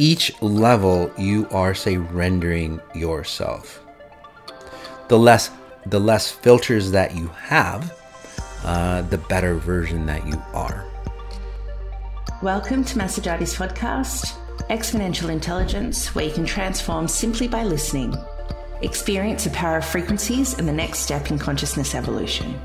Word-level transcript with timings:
each 0.00 0.32
level 0.40 1.12
you 1.18 1.46
are 1.50 1.74
say 1.74 1.98
rendering 1.98 2.80
yourself. 2.94 3.84
The 5.08 5.18
less 5.18 5.50
the 5.86 6.00
less 6.00 6.30
filters 6.30 6.90
that 6.92 7.14
you 7.14 7.28
have 7.28 7.94
uh, 8.64 9.02
the 9.02 9.18
better 9.18 9.54
version 9.56 10.06
that 10.06 10.26
you 10.26 10.42
are. 10.54 10.86
Welcome 12.42 12.82
to 12.84 12.96
Mas 12.96 13.18
Sajady's 13.18 13.54
podcast 13.54 14.36
exponential 14.70 15.30
intelligence 15.30 16.14
where 16.14 16.24
you 16.24 16.32
can 16.32 16.46
transform 16.46 17.06
simply 17.08 17.48
by 17.48 17.64
listening 17.64 18.14
experience 18.82 19.44
the 19.44 19.50
power 19.50 19.78
of 19.78 19.84
frequencies 19.84 20.58
and 20.58 20.66
the 20.66 20.72
next 20.72 21.00
step 21.00 21.30
in 21.30 21.38
consciousness 21.38 21.94
evolution 21.94 22.58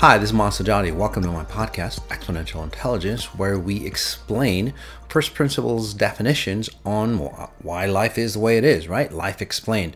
Hi, 0.00 0.16
this 0.16 0.30
is 0.30 0.32
Mas 0.32 0.58
Sajady. 0.58 0.96
Welcome 0.96 1.24
to 1.24 1.28
my 1.28 1.44
podcast, 1.44 2.00
Exponential 2.08 2.64
Intelligence, 2.64 3.34
where 3.34 3.58
we 3.58 3.84
explain 3.84 4.72
first 5.10 5.34
principles 5.34 5.92
definitions 5.92 6.70
on 6.86 7.18
why 7.18 7.84
life 7.84 8.16
is 8.16 8.32
the 8.32 8.40
way 8.40 8.56
it 8.56 8.64
is, 8.64 8.88
right? 8.88 9.12
Life 9.12 9.42
explained. 9.42 9.94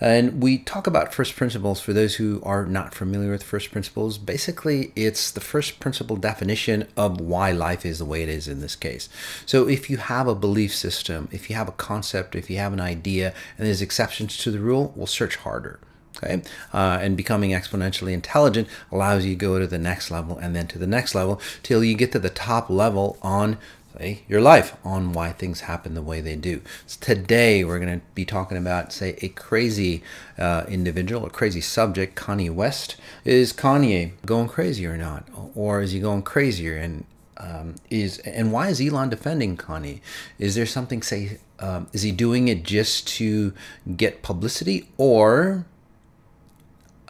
And 0.00 0.42
we 0.42 0.58
talk 0.58 0.88
about 0.88 1.14
first 1.14 1.36
principles 1.36 1.80
for 1.80 1.92
those 1.92 2.16
who 2.16 2.42
are 2.42 2.66
not 2.66 2.96
familiar 2.96 3.30
with 3.30 3.44
first 3.44 3.70
principles. 3.70 4.18
Basically, 4.18 4.92
it's 4.96 5.30
the 5.30 5.40
first 5.40 5.78
principle 5.78 6.16
definition 6.16 6.88
of 6.96 7.20
why 7.20 7.52
life 7.52 7.86
is 7.86 8.00
the 8.00 8.04
way 8.04 8.24
it 8.24 8.28
is 8.28 8.48
in 8.48 8.60
this 8.60 8.74
case. 8.74 9.08
So 9.46 9.68
if 9.68 9.88
you 9.88 9.98
have 9.98 10.26
a 10.26 10.34
belief 10.34 10.74
system, 10.74 11.28
if 11.30 11.48
you 11.48 11.54
have 11.54 11.68
a 11.68 11.78
concept, 11.78 12.34
if 12.34 12.50
you 12.50 12.56
have 12.56 12.72
an 12.72 12.80
idea, 12.80 13.32
and 13.56 13.68
there's 13.68 13.82
exceptions 13.82 14.36
to 14.38 14.50
the 14.50 14.58
rule, 14.58 14.92
we'll 14.96 15.06
search 15.06 15.36
harder. 15.36 15.78
Okay, 16.16 16.42
uh, 16.72 16.98
and 17.02 17.16
becoming 17.16 17.50
exponentially 17.50 18.12
intelligent 18.12 18.68
allows 18.92 19.24
you 19.24 19.32
to 19.32 19.36
go 19.38 19.58
to 19.58 19.66
the 19.66 19.78
next 19.78 20.10
level 20.10 20.38
and 20.38 20.54
then 20.54 20.68
to 20.68 20.78
the 20.78 20.86
next 20.86 21.14
level 21.14 21.40
till 21.62 21.82
you 21.82 21.94
get 21.94 22.12
to 22.12 22.20
the 22.20 22.30
top 22.30 22.70
level 22.70 23.18
on 23.20 23.58
say 23.98 24.22
your 24.28 24.40
life 24.40 24.76
on 24.84 25.12
why 25.12 25.32
things 25.32 25.60
happen 25.60 25.94
the 25.94 26.02
way 26.02 26.20
they 26.20 26.36
do. 26.36 26.60
So 26.86 26.98
today 27.00 27.64
we're 27.64 27.78
going 27.78 28.00
to 28.00 28.06
be 28.14 28.24
talking 28.24 28.56
about 28.56 28.92
say 28.92 29.16
a 29.22 29.28
crazy 29.28 30.02
uh, 30.38 30.64
individual, 30.68 31.26
a 31.26 31.30
crazy 31.30 31.60
subject, 31.60 32.16
Kanye 32.16 32.50
West. 32.50 32.96
Is 33.24 33.52
Kanye 33.52 34.12
going 34.26 34.48
crazy 34.48 34.86
or 34.86 34.96
not, 34.96 35.28
or 35.54 35.80
is 35.80 35.92
he 35.92 36.00
going 36.00 36.22
crazier? 36.22 36.76
And 36.76 37.04
um, 37.36 37.74
is 37.90 38.18
and 38.20 38.52
why 38.52 38.68
is 38.68 38.80
Elon 38.80 39.08
defending 39.08 39.56
Kanye? 39.56 40.00
Is 40.38 40.54
there 40.54 40.66
something 40.66 41.02
say? 41.02 41.38
Um, 41.60 41.86
is 41.92 42.02
he 42.02 42.10
doing 42.10 42.48
it 42.48 42.64
just 42.64 43.06
to 43.08 43.52
get 43.96 44.22
publicity, 44.22 44.88
or 44.96 45.66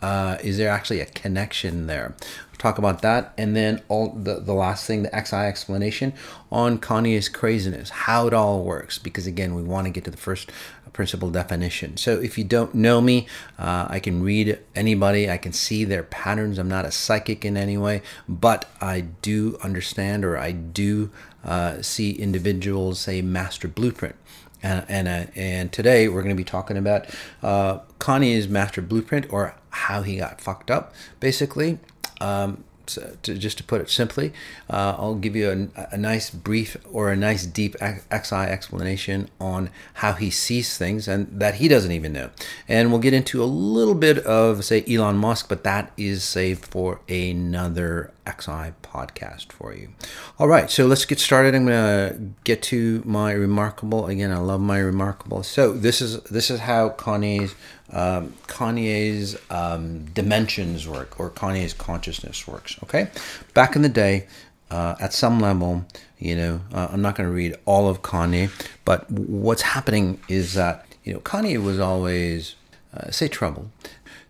uh, 0.04 0.36
is 0.44 0.58
there 0.58 0.68
actually 0.68 1.00
a 1.00 1.06
connection 1.06 1.86
there? 1.86 2.14
We'll 2.18 2.58
talk 2.58 2.76
about 2.76 3.00
that, 3.00 3.32
and 3.38 3.56
then 3.56 3.80
all 3.88 4.10
the 4.10 4.38
the 4.38 4.52
last 4.52 4.86
thing, 4.86 5.02
the 5.02 5.24
XI 5.24 5.36
explanation 5.36 6.12
on 6.52 6.78
Kanye's 6.78 7.30
craziness, 7.30 7.88
how 7.88 8.26
it 8.26 8.34
all 8.34 8.64
works. 8.64 8.98
Because 8.98 9.26
again, 9.26 9.54
we 9.54 9.62
want 9.62 9.86
to 9.86 9.90
get 9.90 10.04
to 10.04 10.10
the 10.10 10.18
first 10.18 10.52
principle 10.92 11.30
definition. 11.30 11.96
So 11.96 12.20
if 12.20 12.36
you 12.36 12.44
don't 12.44 12.74
know 12.74 13.00
me, 13.00 13.26
uh, 13.58 13.86
I 13.88 13.98
can 13.98 14.22
read 14.22 14.58
anybody, 14.76 15.30
I 15.30 15.38
can 15.38 15.54
see 15.54 15.84
their 15.84 16.02
patterns. 16.02 16.58
I'm 16.58 16.68
not 16.68 16.84
a 16.84 16.92
psychic 16.92 17.42
in 17.42 17.56
any 17.56 17.78
way, 17.78 18.02
but 18.28 18.68
I 18.82 19.00
do 19.00 19.56
understand 19.62 20.22
or 20.22 20.36
I 20.36 20.52
do 20.52 21.10
uh, 21.42 21.80
see 21.80 22.12
individuals 22.12 23.00
say 23.00 23.22
master 23.22 23.68
blueprint. 23.68 24.16
And 24.62 24.84
and, 24.88 25.08
uh, 25.08 25.30
and 25.34 25.72
today 25.72 26.08
we're 26.08 26.22
going 26.22 26.36
to 26.36 26.44
be 26.44 26.44
talking 26.44 26.76
about 26.76 27.06
uh, 27.42 27.78
Kanye's 27.98 28.48
master 28.48 28.82
blueprint 28.82 29.32
or 29.32 29.54
how 29.74 30.02
he 30.02 30.16
got 30.16 30.40
fucked 30.40 30.70
up, 30.70 30.94
basically. 31.20 31.78
Um, 32.20 32.64
so 32.86 33.16
to, 33.22 33.34
just 33.34 33.58
to 33.58 33.64
put 33.64 33.80
it 33.80 33.90
simply, 33.90 34.32
uh, 34.68 34.94
I'll 34.98 35.14
give 35.14 35.34
you 35.34 35.70
a, 35.74 35.94
a, 35.94 35.96
nice 35.96 36.30
brief 36.30 36.76
or 36.92 37.10
a 37.10 37.16
nice 37.16 37.46
deep 37.46 37.76
XI 37.80 38.34
explanation 38.34 39.28
on 39.40 39.70
how 39.94 40.12
he 40.12 40.30
sees 40.30 40.76
things 40.76 41.08
and 41.08 41.28
that 41.40 41.56
he 41.56 41.68
doesn't 41.68 41.92
even 41.92 42.12
know. 42.12 42.30
And 42.68 42.90
we'll 42.90 43.00
get 43.00 43.14
into 43.14 43.42
a 43.42 43.46
little 43.46 43.94
bit 43.94 44.18
of, 44.18 44.64
say, 44.64 44.84
Elon 44.88 45.16
Musk, 45.16 45.48
but 45.48 45.64
that 45.64 45.92
is 45.96 46.22
saved 46.22 46.64
for 46.66 47.00
another 47.08 48.12
XI 48.26 48.72
podcast 48.82 49.52
for 49.52 49.74
you. 49.74 49.90
All 50.38 50.48
right, 50.48 50.70
so 50.70 50.86
let's 50.86 51.04
get 51.04 51.18
started. 51.18 51.54
I'm 51.54 51.66
gonna 51.66 52.18
get 52.44 52.62
to 52.64 53.02
my 53.04 53.34
reMarkable. 53.34 54.08
Again, 54.08 54.32
I 54.32 54.38
love 54.38 54.60
my 54.60 54.78
reMarkable. 54.78 55.44
So 55.44 55.72
this 55.72 56.00
is 56.00 56.20
this 56.24 56.50
is 56.50 56.60
how 56.60 56.90
Kanye's 56.90 57.54
um, 57.92 58.34
Kanye's 58.46 59.36
um, 59.50 60.06
dimensions 60.06 60.88
work 60.88 61.20
or 61.20 61.30
Kanye's 61.30 61.74
consciousness 61.74 62.46
works. 62.46 62.76
Okay, 62.84 63.08
back 63.52 63.76
in 63.76 63.82
the 63.82 63.88
day, 63.88 64.26
uh, 64.70 64.94
at 65.00 65.12
some 65.12 65.38
level, 65.40 65.84
you 66.18 66.34
know, 66.34 66.60
uh, 66.72 66.88
I'm 66.90 67.02
not 67.02 67.14
going 67.16 67.28
to 67.28 67.34
read 67.34 67.56
all 67.64 67.88
of 67.88 68.02
Kanye, 68.02 68.50
but 68.84 69.10
what's 69.10 69.62
happening 69.62 70.20
is 70.28 70.54
that 70.54 70.86
you 71.04 71.12
know 71.12 71.20
Kanye 71.20 71.62
was 71.62 71.78
always 71.78 72.56
uh, 72.94 73.10
say 73.10 73.28
trouble. 73.28 73.70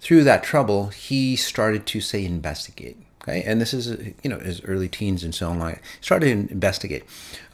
Through 0.00 0.25
that 0.25 0.43
trouble, 0.43 0.88
he 0.88 1.34
started 1.34 1.87
to 1.87 2.00
say 2.00 2.25
investigate. 2.25 2.99
Okay, 3.26 3.42
and 3.42 3.58
this 3.58 3.72
is 3.72 4.14
you 4.22 4.28
know 4.28 4.38
his 4.38 4.62
early 4.64 4.88
teens 4.88 5.24
and 5.24 5.34
so 5.34 5.48
on. 5.48 5.58
Like 5.58 5.82
started 6.02 6.26
to 6.26 6.52
investigate 6.52 7.04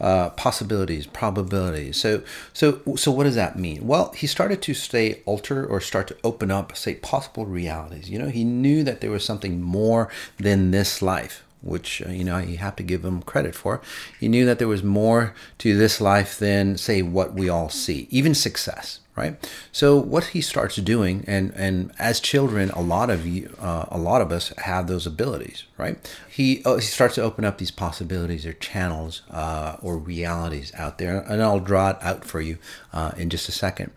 uh, 0.01 0.31
possibilities, 0.31 1.07
probabilities. 1.07 1.97
So 1.97 2.23
so 2.53 2.81
so 2.97 3.13
what 3.13 3.25
does 3.25 3.37
that 3.37 3.57
mean? 3.57 3.87
Well, 3.87 4.13
he 4.17 4.27
started 4.27 4.63
to 4.63 4.75
say 4.75 5.23
alter 5.27 5.65
or 5.65 5.81
start 5.81 6.09
to 6.09 6.17
open 6.25 6.51
up, 6.51 6.77
say 6.77 6.97
possible 6.97 7.47
realities. 7.47 8.11
You 8.11 8.19
know, 8.19 8.31
he 8.31 8.43
knew 8.43 8.83
that 8.83 9.01
there 9.01 9.13
was 9.13 9.25
something 9.25 9.63
more 9.63 10.09
than 10.39 10.73
this 10.73 11.01
life 11.03 11.45
which 11.63 12.03
uh, 12.03 12.09
you 12.09 12.25
know 12.25 12.39
you 12.39 12.57
have 12.57 12.75
to 12.77 12.83
give 12.83 13.05
him 13.05 13.23
credit 13.23 13.55
for. 13.55 13.81
He 14.19 14.29
knew 14.29 14.45
that 14.47 14.59
there 14.59 14.67
was 14.69 14.83
more 14.83 15.35
to 15.59 15.77
this 15.77 16.01
life 16.01 16.39
than 16.39 16.79
say 16.79 17.03
what 17.03 17.35
we 17.35 17.49
all 17.49 17.69
see, 17.69 18.09
even 18.11 18.35
success, 18.35 19.01
right? 19.21 19.51
So 19.71 19.97
what 19.99 20.25
he 20.35 20.41
starts 20.41 20.77
doing, 20.77 21.25
and 21.27 21.53
and 21.55 21.93
as 21.99 22.21
children, 22.21 22.71
a 22.71 22.81
lot 22.81 23.11
of 23.11 23.27
you, 23.27 23.55
uh, 23.61 23.85
a 23.91 23.99
lot 23.99 24.23
of 24.23 24.33
us 24.33 24.53
have 24.59 24.87
those 24.87 25.07
abilities, 25.07 25.65
right? 25.77 25.97
He 26.29 26.63
uh, 26.65 26.77
he 26.77 26.83
starts 26.83 27.15
to 27.17 27.23
open 27.23 27.45
up 27.45 27.59
these 27.59 27.71
possibilities 27.71 28.47
or 28.47 28.55
channels 28.55 29.23
uh, 29.31 29.77
or 29.83 29.99
realities 29.99 30.73
out 30.75 30.99
there, 30.99 31.21
and 31.29 31.43
I'll 31.43 31.61
draw 31.61 31.91
it 31.91 31.99
out 32.01 32.25
for 32.25 32.41
you 32.41 32.57
uh, 32.93 33.13
in 33.17 33.29
just 33.29 33.49
a 33.49 33.53
second. 33.53 33.93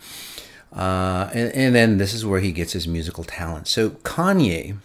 Uh, 0.75 1.29
and, 1.33 1.53
and 1.53 1.75
then 1.75 1.97
this 1.97 2.13
is 2.13 2.25
where 2.25 2.39
he 2.39 2.51
gets 2.51 2.73
his 2.73 2.87
musical 2.87 3.23
talent. 3.23 3.67
So 3.67 3.91
Kanye 3.91 4.77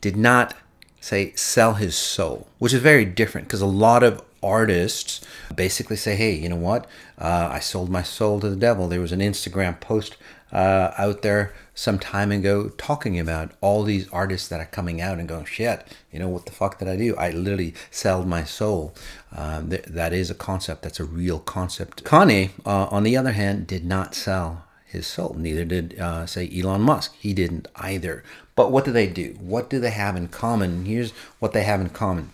did 0.00 0.16
not 0.16 0.54
say 1.00 1.32
sell 1.34 1.74
his 1.74 1.96
soul, 1.96 2.46
which 2.58 2.72
is 2.72 2.80
very 2.80 3.04
different 3.04 3.48
because 3.48 3.60
a 3.60 3.66
lot 3.66 4.02
of 4.02 4.22
artists 4.42 5.20
basically 5.54 5.96
say, 5.96 6.16
hey, 6.16 6.34
you 6.34 6.48
know 6.48 6.56
what? 6.56 6.86
Uh, 7.18 7.48
I 7.52 7.60
sold 7.60 7.90
my 7.90 8.02
soul 8.02 8.40
to 8.40 8.48
the 8.48 8.56
devil. 8.56 8.88
There 8.88 9.00
was 9.00 9.12
an 9.12 9.20
Instagram 9.20 9.80
post 9.80 10.16
uh, 10.52 10.92
out 10.98 11.22
there 11.22 11.54
some 11.74 11.98
time 11.98 12.32
ago 12.32 12.68
talking 12.76 13.18
about 13.18 13.52
all 13.60 13.82
these 13.82 14.08
artists 14.10 14.48
that 14.48 14.60
are 14.60 14.66
coming 14.66 15.00
out 15.00 15.18
and 15.18 15.28
going, 15.28 15.44
shit, 15.44 15.86
you 16.12 16.18
know, 16.18 16.28
what 16.28 16.46
the 16.46 16.52
fuck 16.52 16.78
did 16.78 16.88
I 16.88 16.96
do? 16.96 17.16
I 17.16 17.30
literally 17.30 17.74
sold 17.90 18.26
my 18.26 18.44
soul. 18.44 18.94
Um, 19.34 19.70
th- 19.70 19.84
that 19.84 20.12
is 20.12 20.30
a 20.30 20.34
concept. 20.34 20.82
That's 20.82 21.00
a 21.00 21.04
real 21.04 21.38
concept. 21.38 22.04
Kanye, 22.04 22.50
uh, 22.66 22.86
on 22.86 23.04
the 23.04 23.16
other 23.16 23.32
hand, 23.32 23.66
did 23.66 23.84
not 23.84 24.14
sell 24.14 24.64
his 24.84 25.06
soul. 25.06 25.36
Neither 25.38 25.64
did, 25.64 25.98
uh, 25.98 26.26
say, 26.26 26.50
Elon 26.52 26.82
Musk. 26.82 27.14
He 27.18 27.32
didn't 27.32 27.68
either. 27.76 28.24
But 28.56 28.72
what 28.72 28.84
do 28.84 28.92
they 28.92 29.06
do? 29.06 29.36
What 29.40 29.70
do 29.70 29.78
they 29.78 29.90
have 29.90 30.16
in 30.16 30.28
common? 30.28 30.84
Here's 30.84 31.12
what 31.38 31.52
they 31.52 31.62
have 31.62 31.80
in 31.80 31.90
common. 31.90 32.30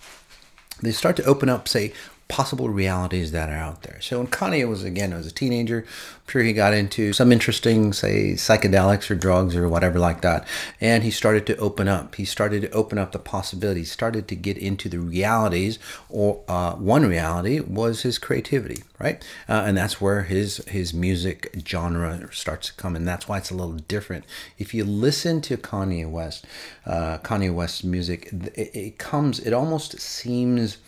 They 0.81 0.93
start 0.93 1.17
to 1.17 1.25
open 1.25 1.49
up, 1.49 1.69
say, 1.69 1.93
possible 2.29 2.69
realities 2.69 3.31
that 3.31 3.49
are 3.49 3.57
out 3.57 3.83
there. 3.83 4.01
So 4.01 4.19
when 4.19 4.27
Kanye 4.27 4.69
was 4.69 4.83
again 4.83 5.13
as 5.13 5.27
a 5.27 5.31
teenager, 5.31 5.85
I'm 5.87 6.31
sure 6.33 6.43
he 6.43 6.53
got 6.53 6.75
into 6.75 7.13
some 7.13 7.31
interesting, 7.31 7.93
say, 7.93 8.33
psychedelics 8.33 9.11
or 9.11 9.15
drugs 9.15 9.55
or 9.55 9.69
whatever 9.69 10.01
like 10.01 10.23
that, 10.23 10.47
and 10.81 11.05
he 11.05 11.11
started 11.13 11.47
to 11.47 11.57
open 11.59 11.87
up. 11.87 12.17
He 12.17 12.25
started 12.25 12.63
to 12.63 12.71
open 12.73 12.99
up 12.99 13.13
the 13.13 13.21
possibilities. 13.21 13.93
Started 13.93 14.27
to 14.29 14.35
get 14.35 14.59
into 14.59 14.89
the 14.89 14.99
realities. 14.99 15.79
Or 16.09 16.43
uh, 16.49 16.73
one 16.75 17.07
reality 17.07 17.61
was 17.61 18.03
his 18.03 18.19
creativity, 18.19 18.83
right? 18.99 19.23
Uh, 19.49 19.63
and 19.67 19.77
that's 19.77 20.01
where 20.01 20.23
his 20.23 20.57
his 20.67 20.93
music 20.93 21.55
genre 21.67 22.29
starts 22.33 22.69
to 22.69 22.75
come, 22.75 22.97
and 22.97 23.07
that's 23.07 23.29
why 23.29 23.39
it's 23.39 23.53
a 23.53 23.55
little 23.55 23.75
different. 23.75 24.25
If 24.59 24.75
you 24.75 24.85
listen 24.85 25.41
to 25.43 25.57
Kanye 25.57 26.11
West, 26.11 26.45
uh, 26.85 27.19
Kanye 27.19 27.55
West's 27.55 27.85
music, 27.85 28.31
it, 28.33 28.75
it 28.75 28.99
comes. 28.99 29.39
It 29.39 29.53
almost 29.53 30.01
seems 30.01 30.79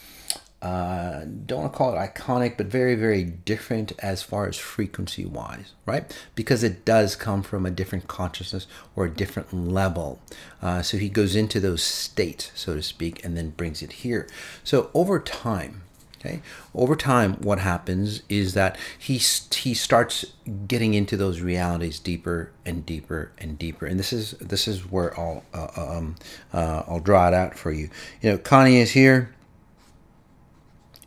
uh, 0.61 1.25
don't 1.47 1.61
want 1.61 1.73
to 1.73 1.77
call 1.77 1.95
it 1.95 1.97
iconic, 1.97 2.57
but 2.57 2.67
very, 2.67 2.97
very 2.97 3.23
different 3.23 3.93
as 4.01 4.23
far 4.23 4.49
as 4.49 4.57
frequency 4.57 5.25
wise, 5.25 5.73
right? 5.87 6.17
Because 6.35 6.65
it 6.65 6.85
does 6.85 7.15
come 7.15 7.43
from 7.43 7.65
a 7.65 7.71
different 7.71 8.09
consciousness 8.09 8.67
or 8.97 9.05
a 9.05 9.11
different 9.11 9.55
level. 9.55 10.21
Uh, 10.61 10.83
so 10.83 10.97
he 10.97 11.09
goes 11.09 11.37
into 11.37 11.61
those 11.61 11.83
states, 11.83 12.51
so 12.55 12.75
to 12.75 12.83
speak, 12.83 13.25
and 13.25 13.37
then 13.37 13.51
brings 13.51 13.83
it 13.83 13.93
here. 13.93 14.27
So 14.65 14.91
over 14.95 15.21
time, 15.21 15.83
Okay. 16.21 16.43
Over 16.75 16.97
time, 16.97 17.35
what 17.35 17.61
happens 17.61 18.23
is 18.29 18.55
that 18.55 18.77
he 18.99 19.19
he 19.19 19.73
starts 19.73 20.25
getting 20.67 20.95
into 20.95 21.17
those 21.17 21.41
realities 21.41 22.01
deeper 22.01 22.51
and 22.67 22.85
deeper 22.85 23.31
and 23.39 23.57
deeper. 23.57 23.87
And 23.87 24.01
this 24.01 24.13
is 24.13 24.33
this 24.33 24.67
is 24.67 24.91
where 24.91 25.19
I'll 25.19 25.45
uh, 25.55 25.69
um, 25.77 26.17
uh, 26.53 26.83
I'll 26.89 26.99
draw 26.99 27.29
it 27.29 27.35
out 27.35 27.57
for 27.57 27.71
you. 27.71 27.89
You 28.21 28.33
know, 28.33 28.39
Kanye 28.39 28.81
is 28.83 28.91
here. 28.91 29.33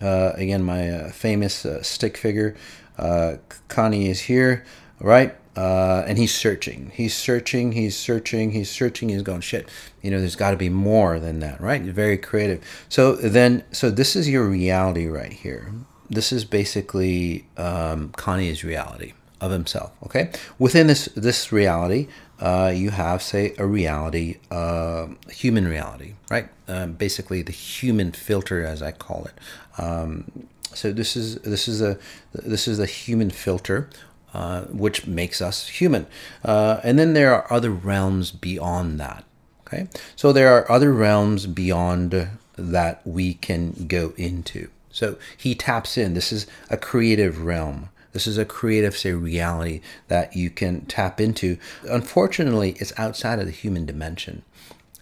Uh, 0.01 0.33
again, 0.35 0.63
my 0.63 0.89
uh, 0.89 1.11
famous 1.11 1.65
uh, 1.65 1.81
stick 1.83 2.17
figure. 2.17 2.55
Kanye 2.97 4.09
is 4.09 4.21
here, 4.21 4.63
right? 4.99 5.35
uh, 5.55 6.03
and 6.07 6.17
he's 6.17 6.33
searching. 6.33 6.91
He's 6.93 7.15
searching. 7.15 7.73
He's 7.73 7.97
searching. 7.97 8.51
He's 8.51 8.69
searching. 8.69 9.09
He's 9.09 9.21
going 9.21 9.41
shit. 9.41 9.67
You 10.01 10.11
know, 10.11 10.19
there's 10.19 10.35
got 10.35 10.51
to 10.51 10.57
be 10.57 10.69
more 10.69 11.19
than 11.19 11.39
that, 11.39 11.59
right? 11.59 11.81
very 11.81 12.17
creative. 12.17 12.63
So 12.87 13.15
then, 13.15 13.63
so 13.71 13.89
this 13.89 14.15
is 14.15 14.29
your 14.29 14.47
reality 14.47 15.07
right 15.07 15.33
here. 15.33 15.73
This 16.09 16.31
is 16.31 16.45
basically 16.45 17.45
um, 17.57 18.09
Kanye's 18.09 18.63
reality 18.63 19.13
of 19.39 19.51
himself. 19.51 19.91
Okay, 20.05 20.31
within 20.59 20.87
this 20.87 21.05
this 21.15 21.51
reality, 21.51 22.07
uh, 22.41 22.73
you 22.75 22.89
have 22.89 23.21
say 23.21 23.53
a 23.57 23.65
reality, 23.65 24.37
uh, 24.49 25.07
human 25.29 25.67
reality, 25.67 26.15
right? 26.29 26.49
Um, 26.67 26.93
basically, 26.93 27.41
the 27.41 27.51
human 27.51 28.11
filter, 28.11 28.65
as 28.65 28.81
I 28.81 28.91
call 28.91 29.25
it. 29.25 29.81
Um, 29.81 30.47
so 30.73 30.91
this 30.91 31.15
is 31.15 31.35
this 31.37 31.67
is 31.67 31.81
a 31.81 31.97
this 32.33 32.67
is 32.67 32.79
a 32.79 32.85
human 32.85 33.29
filter 33.29 33.89
uh, 34.33 34.61
which 34.65 35.07
makes 35.07 35.41
us 35.41 35.67
human. 35.67 36.07
Uh, 36.43 36.79
and 36.83 36.97
then 36.97 37.13
there 37.13 37.33
are 37.33 37.51
other 37.51 37.71
realms 37.71 38.31
beyond 38.31 38.99
that. 38.99 39.23
Okay, 39.67 39.87
so 40.15 40.33
there 40.33 40.49
are 40.49 40.69
other 40.71 40.91
realms 40.93 41.47
beyond 41.47 42.29
that 42.57 43.05
we 43.05 43.33
can 43.35 43.87
go 43.87 44.13
into. 44.17 44.69
So 44.89 45.17
he 45.37 45.55
taps 45.55 45.97
in. 45.97 46.13
This 46.13 46.31
is 46.31 46.47
a 46.69 46.77
creative 46.77 47.43
realm. 47.43 47.89
This 48.13 48.27
is 48.27 48.37
a 48.37 48.45
creative, 48.45 48.97
say, 48.97 49.13
reality 49.13 49.81
that 50.07 50.35
you 50.35 50.49
can 50.49 50.85
tap 50.85 51.21
into. 51.21 51.57
Unfortunately, 51.83 52.75
it's 52.79 52.93
outside 52.97 53.39
of 53.39 53.45
the 53.45 53.51
human 53.51 53.85
dimension. 53.85 54.43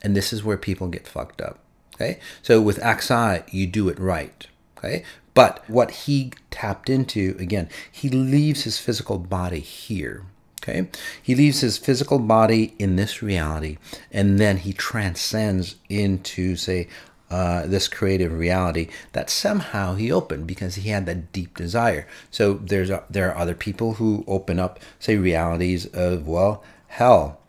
And 0.01 0.15
this 0.15 0.31
is 0.31 0.43
where 0.43 0.57
people 0.57 0.87
get 0.87 1.07
fucked 1.07 1.41
up. 1.41 1.59
Okay. 1.95 2.19
So 2.41 2.61
with 2.61 2.77
XI, 2.77 3.43
you 3.51 3.67
do 3.67 3.89
it 3.89 3.99
right. 3.99 4.47
Okay. 4.77 5.03
But 5.33 5.63
what 5.69 5.91
he 5.91 6.31
tapped 6.51 6.89
into, 6.89 7.35
again, 7.39 7.69
he 7.91 8.09
leaves 8.09 8.63
his 8.63 8.79
physical 8.79 9.17
body 9.17 9.59
here. 9.59 10.23
Okay? 10.61 10.89
He 11.21 11.35
leaves 11.35 11.61
his 11.61 11.77
physical 11.77 12.19
body 12.19 12.75
in 12.77 12.95
this 12.95 13.21
reality, 13.21 13.77
and 14.11 14.39
then 14.39 14.57
he 14.57 14.73
transcends 14.73 15.75
into, 15.87 16.55
say, 16.55 16.89
uh, 17.29 17.67
this 17.67 17.87
creative 17.87 18.33
reality 18.33 18.87
that 19.13 19.29
somehow 19.29 19.95
he 19.95 20.11
opened 20.11 20.47
because 20.47 20.75
he 20.75 20.89
had 20.89 21.05
that 21.05 21.31
deep 21.31 21.55
desire. 21.55 22.07
So 22.31 22.53
there's 22.55 22.89
a, 22.89 23.03
there 23.09 23.29
are 23.31 23.37
other 23.37 23.55
people 23.55 23.95
who 23.95 24.23
open 24.27 24.59
up, 24.59 24.79
say, 24.99 25.17
realities 25.17 25.85
of 25.87 26.27
well, 26.27 26.63
hell, 26.87 27.39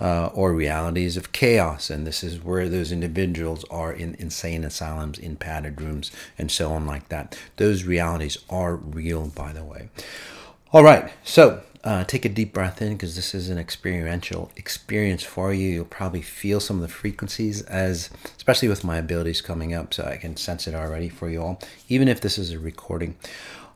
uh, 0.00 0.26
or 0.34 0.52
realities 0.52 1.16
of 1.16 1.32
chaos. 1.32 1.90
And 1.90 2.06
this 2.06 2.22
is 2.22 2.42
where 2.44 2.68
those 2.68 2.92
individuals 2.92 3.64
are 3.70 3.92
in 3.92 4.14
insane 4.18 4.64
asylums, 4.64 5.18
in 5.18 5.36
padded 5.36 5.80
rooms, 5.80 6.10
and 6.38 6.50
so 6.50 6.72
on, 6.72 6.86
like 6.86 7.08
that. 7.08 7.38
Those 7.56 7.84
realities 7.84 8.38
are 8.50 8.76
real, 8.76 9.26
by 9.28 9.52
the 9.52 9.64
way. 9.64 9.88
All 10.72 10.82
right, 10.84 11.12
so 11.22 11.62
uh, 11.84 12.02
take 12.04 12.24
a 12.24 12.30
deep 12.30 12.54
breath 12.54 12.80
in 12.80 12.94
because 12.94 13.14
this 13.14 13.34
is 13.34 13.50
an 13.50 13.58
experiential 13.58 14.50
experience 14.56 15.22
for 15.22 15.52
you. 15.52 15.68
You'll 15.68 15.84
probably 15.84 16.22
feel 16.22 16.58
some 16.58 16.76
of 16.76 16.82
the 16.82 16.88
frequencies 16.88 17.62
as, 17.62 18.08
especially 18.36 18.68
with 18.68 18.84
my 18.84 18.96
abilities 18.96 19.42
coming 19.42 19.74
up, 19.74 19.92
so 19.92 20.04
I 20.04 20.16
can 20.16 20.36
sense 20.36 20.66
it 20.66 20.74
already 20.74 21.10
for 21.10 21.28
you 21.28 21.42
all, 21.42 21.60
even 21.88 22.08
if 22.08 22.22
this 22.22 22.38
is 22.38 22.52
a 22.52 22.58
recording. 22.58 23.16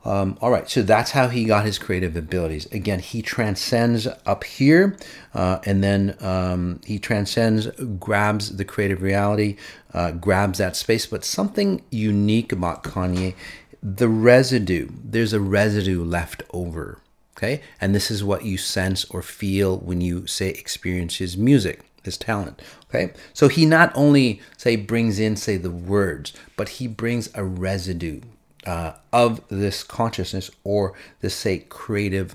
Um, 0.07 0.39
all 0.41 0.51
right, 0.51 0.71
so 0.71 0.81
that's 0.81 1.11
how 1.11 1.29
he 1.29 1.45
got 1.45 1.67
his 1.67 1.79
creative 1.79 2.17
abilities. 2.17 2.65
Again, 2.73 3.01
he 3.01 3.21
transcends 3.21 4.09
up 4.25 4.45
here, 4.45 4.97
uh, 5.35 5.59
and 5.67 5.85
then 5.85 6.17
um, 6.21 6.81
he 6.87 6.99
transcends, 6.99 7.67
grabs 7.99 8.57
the 8.57 8.65
creative 8.65 9.03
reality, 9.03 9.57
uh, 9.93 10.13
grabs 10.13 10.59
that 10.59 10.77
space. 10.77 11.05
But 11.05 11.25
something 11.25 11.83
unique 11.91 12.53
about 12.53 12.85
Kanye, 12.85 13.35
the 13.83 14.09
residue, 14.09 14.89
there's 15.05 15.35
a 15.35 15.41
residue 15.41 16.03
left 16.03 16.43
over. 16.55 17.03
Okay, 17.39 17.63
and 17.81 17.95
this 17.95 18.11
is 18.11 18.25
what 18.25 18.45
you 18.45 18.59
sense 18.59 19.05
or 19.07 19.23
feel 19.23 19.79
when 19.79 20.01
you 20.01 20.27
say 20.27 20.49
experience 20.51 21.17
his 21.17 21.39
music 21.39 21.85
his 22.09 22.17
talent. 22.17 22.61
Okay? 22.89 23.13
So 23.33 23.49
he 23.49 23.67
not 23.67 23.93
only 23.95 24.41
say 24.57 24.77
brings 24.77 25.19
in 25.19 25.37
say 25.37 25.57
the 25.57 25.71
words 25.71 26.33
but 26.57 26.69
he 26.71 26.87
brings 26.87 27.29
a 27.35 27.45
residue 27.45 28.21
uh, 28.67 28.95
of 29.13 29.47
this 29.49 29.83
consciousness 29.83 30.51
or 30.65 30.95
this 31.21 31.35
say 31.35 31.61
creative 31.69 32.35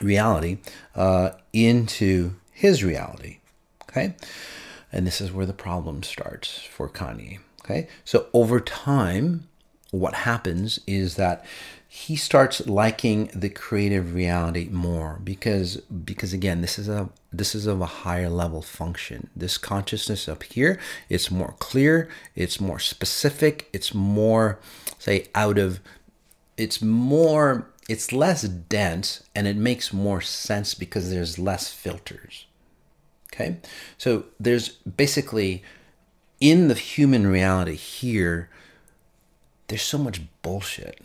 reality 0.00 0.58
uh, 0.94 1.30
into 1.52 2.34
his 2.52 2.84
reality. 2.84 3.38
Okay? 3.82 4.14
And 4.92 5.06
this 5.06 5.20
is 5.20 5.32
where 5.32 5.46
the 5.46 5.52
problem 5.52 6.02
starts 6.02 6.62
for 6.62 6.88
kanye. 6.88 7.40
Okay? 7.64 7.88
So 8.04 8.26
over 8.32 8.60
time 8.60 9.48
what 9.94 10.14
happens 10.14 10.80
is 10.86 11.16
that 11.16 11.44
he 11.88 12.16
starts 12.16 12.66
liking 12.66 13.30
the 13.34 13.48
creative 13.48 14.14
reality 14.14 14.68
more 14.70 15.20
because 15.22 15.76
because 15.76 16.32
again 16.32 16.60
this 16.60 16.76
is 16.78 16.88
a 16.88 17.08
this 17.32 17.54
is 17.54 17.66
of 17.66 17.80
a 17.80 17.86
higher 17.86 18.28
level 18.28 18.62
function. 18.62 19.30
This 19.36 19.56
consciousness 19.56 20.28
up 20.28 20.42
here 20.42 20.78
it's 21.08 21.30
more 21.30 21.54
clear 21.60 22.08
it's 22.34 22.60
more 22.60 22.80
specific 22.80 23.68
it's 23.72 23.94
more 23.94 24.58
say 24.98 25.28
out 25.34 25.58
of 25.58 25.80
it's 26.56 26.82
more 26.82 27.68
it's 27.88 28.12
less 28.12 28.42
dense 28.42 29.22
and 29.34 29.46
it 29.46 29.56
makes 29.56 29.92
more 29.92 30.20
sense 30.20 30.74
because 30.74 31.10
there's 31.10 31.38
less 31.38 31.72
filters. 31.72 32.46
Okay? 33.32 33.58
So 33.98 34.24
there's 34.40 34.70
basically 34.70 35.62
in 36.40 36.68
the 36.68 36.74
human 36.74 37.26
reality 37.26 37.76
here 37.76 38.48
there's 39.74 39.82
so 39.82 39.98
much 39.98 40.20
bullshit 40.42 41.00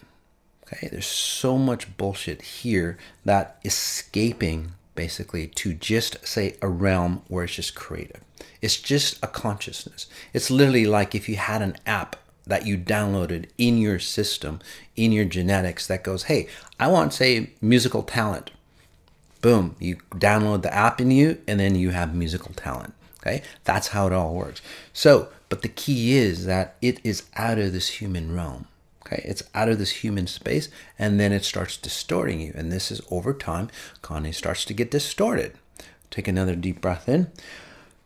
Okay, 0.72 0.88
there's 0.92 1.08
so 1.08 1.58
much 1.58 1.98
bullshit 1.98 2.42
here 2.44 2.98
that 3.26 3.60
escaping 3.66 4.74
basically 4.94 5.48
to 5.48 5.74
just 5.74 6.26
say 6.28 6.58
a 6.62 6.68
realm 6.68 7.24
where 7.28 7.46
it's 7.46 7.56
just 7.56 7.74
creative. 7.74 8.22
It's 8.62 8.78
just 8.78 9.18
a 9.24 9.28
consciousness. 9.28 10.06
It's 10.32 10.52
literally 10.52 10.86
like 10.86 11.16
if 11.16 11.28
you 11.28 11.38
had 11.38 11.64
an 11.64 11.78
app 11.88 12.18
that 12.46 12.68
you 12.68 12.78
downloaded 12.78 13.50
in 13.58 13.80
your 13.80 13.98
system, 13.98 14.60
in 14.96 15.12
your 15.12 15.26
genetics 15.26 15.88
that 15.88 16.04
goes, 16.04 16.24
hey, 16.24 16.48
I 16.80 16.88
want, 16.88 17.14
say, 17.14 17.52
musical 17.62 18.04
talent. 18.04 18.52
Boom, 19.42 19.76
you 19.80 19.96
download 20.12 20.62
the 20.62 20.74
app 20.74 21.02
in 21.02 21.10
you, 21.10 21.40
and 21.48 21.60
then 21.60 21.76
you 21.76 21.92
have 21.92 22.14
musical 22.14 22.54
talent. 22.54 22.94
Okay, 23.22 23.42
that's 23.64 23.90
how 23.90 24.06
it 24.08 24.14
all 24.14 24.36
works. 24.36 24.62
So, 24.94 25.30
but 25.50 25.64
the 25.64 25.68
key 25.68 26.16
is 26.16 26.46
that 26.46 26.76
it 26.82 27.00
is 27.04 27.24
out 27.36 27.58
of 27.58 27.74
this 27.74 27.90
human 27.90 28.34
realm. 28.34 28.68
Okay, 29.06 29.24
it's 29.26 29.44
out 29.56 29.70
of 29.70 29.80
this 29.80 30.04
human 30.04 30.28
space 30.28 30.70
and 30.98 31.20
then 31.20 31.32
it 31.32 31.44
starts 31.44 31.78
distorting 31.78 32.40
you. 32.40 32.54
And 32.56 32.72
this 32.72 32.92
is 32.92 33.02
over 33.10 33.34
time, 33.34 33.70
Kanye 34.04 34.34
starts 34.34 34.64
to 34.66 34.74
get 34.74 34.92
distorted. 34.92 35.54
Take 36.12 36.28
another 36.28 36.56
deep 36.56 36.80
breath 36.80 37.10
in. 37.10 37.32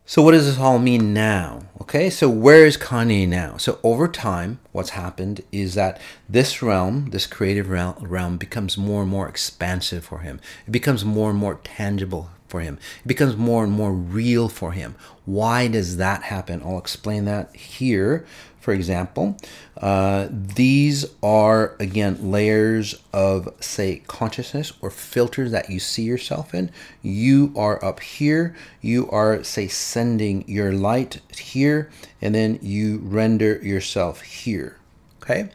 So, 0.05 0.21
what 0.21 0.31
does 0.31 0.45
this 0.45 0.59
all 0.59 0.79
mean 0.79 1.13
now? 1.13 1.61
Okay, 1.81 2.09
so 2.09 2.29
where 2.29 2.65
is 2.65 2.75
Kanye 2.75 3.25
now? 3.25 3.55
So, 3.55 3.79
over 3.83 4.09
time, 4.09 4.59
what's 4.73 4.91
happened 4.91 5.41
is 5.53 5.75
that 5.75 5.99
this 6.27 6.61
realm, 6.61 7.11
this 7.11 7.25
creative 7.25 7.69
realm, 7.69 8.37
becomes 8.37 8.77
more 8.77 9.03
and 9.03 9.11
more 9.11 9.29
expansive 9.29 10.03
for 10.03 10.19
him. 10.19 10.41
It 10.67 10.71
becomes 10.71 11.05
more 11.05 11.29
and 11.29 11.39
more 11.39 11.61
tangible 11.63 12.29
for 12.53 12.59
him. 12.59 12.77
It 13.03 13.07
becomes 13.07 13.35
more 13.35 13.63
and 13.63 13.73
more 13.73 13.91
real 13.91 14.47
for 14.47 14.73
him. 14.73 14.93
Why 15.25 15.67
does 15.67 15.97
that 15.97 16.21
happen? 16.21 16.61
I'll 16.63 16.77
explain 16.77 17.25
that 17.25 17.55
here 17.55 18.25
for 18.63 18.71
example. 18.71 19.35
Uh, 19.75 20.29
these 20.31 21.05
are, 21.21 21.75
again, 21.81 22.31
layers 22.31 22.95
of, 23.11 23.53
say, 23.59 24.01
consciousness 24.07 24.71
or 24.79 24.89
filters 24.89 25.51
that 25.51 25.69
you 25.69 25.81
see 25.81 26.03
yourself 26.03 26.53
in. 26.53 26.71
You 27.01 27.51
are 27.57 27.83
up 27.83 27.99
here. 27.99 28.55
You 28.79 29.09
are, 29.09 29.43
say, 29.43 29.67
sending 29.67 30.47
your 30.47 30.71
light 30.71 31.19
here, 31.37 31.91
and 32.21 32.33
then 32.33 32.57
you 32.61 32.99
render 33.03 33.57
yourself 33.57 34.21
here. 34.21 34.77
Okay? 35.21 35.49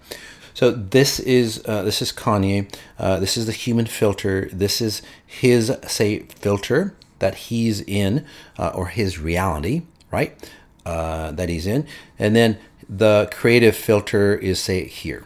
So 0.58 0.72
this 0.72 1.20
is 1.20 1.62
uh, 1.66 1.82
this 1.82 2.02
is 2.02 2.10
Kanye. 2.10 2.68
Uh, 2.98 3.20
this 3.20 3.36
is 3.36 3.46
the 3.46 3.52
human 3.52 3.86
filter. 3.86 4.48
This 4.52 4.80
is 4.80 5.02
his 5.24 5.72
say 5.86 6.24
filter 6.40 6.96
that 7.20 7.36
he's 7.46 7.80
in, 7.82 8.26
uh, 8.58 8.72
or 8.74 8.88
his 8.88 9.20
reality, 9.20 9.82
right? 10.10 10.34
Uh, 10.84 11.30
that 11.30 11.48
he's 11.48 11.64
in, 11.64 11.86
and 12.18 12.34
then 12.34 12.58
the 12.88 13.30
creative 13.32 13.76
filter 13.76 14.34
is 14.34 14.58
say 14.58 14.84
here. 14.88 15.22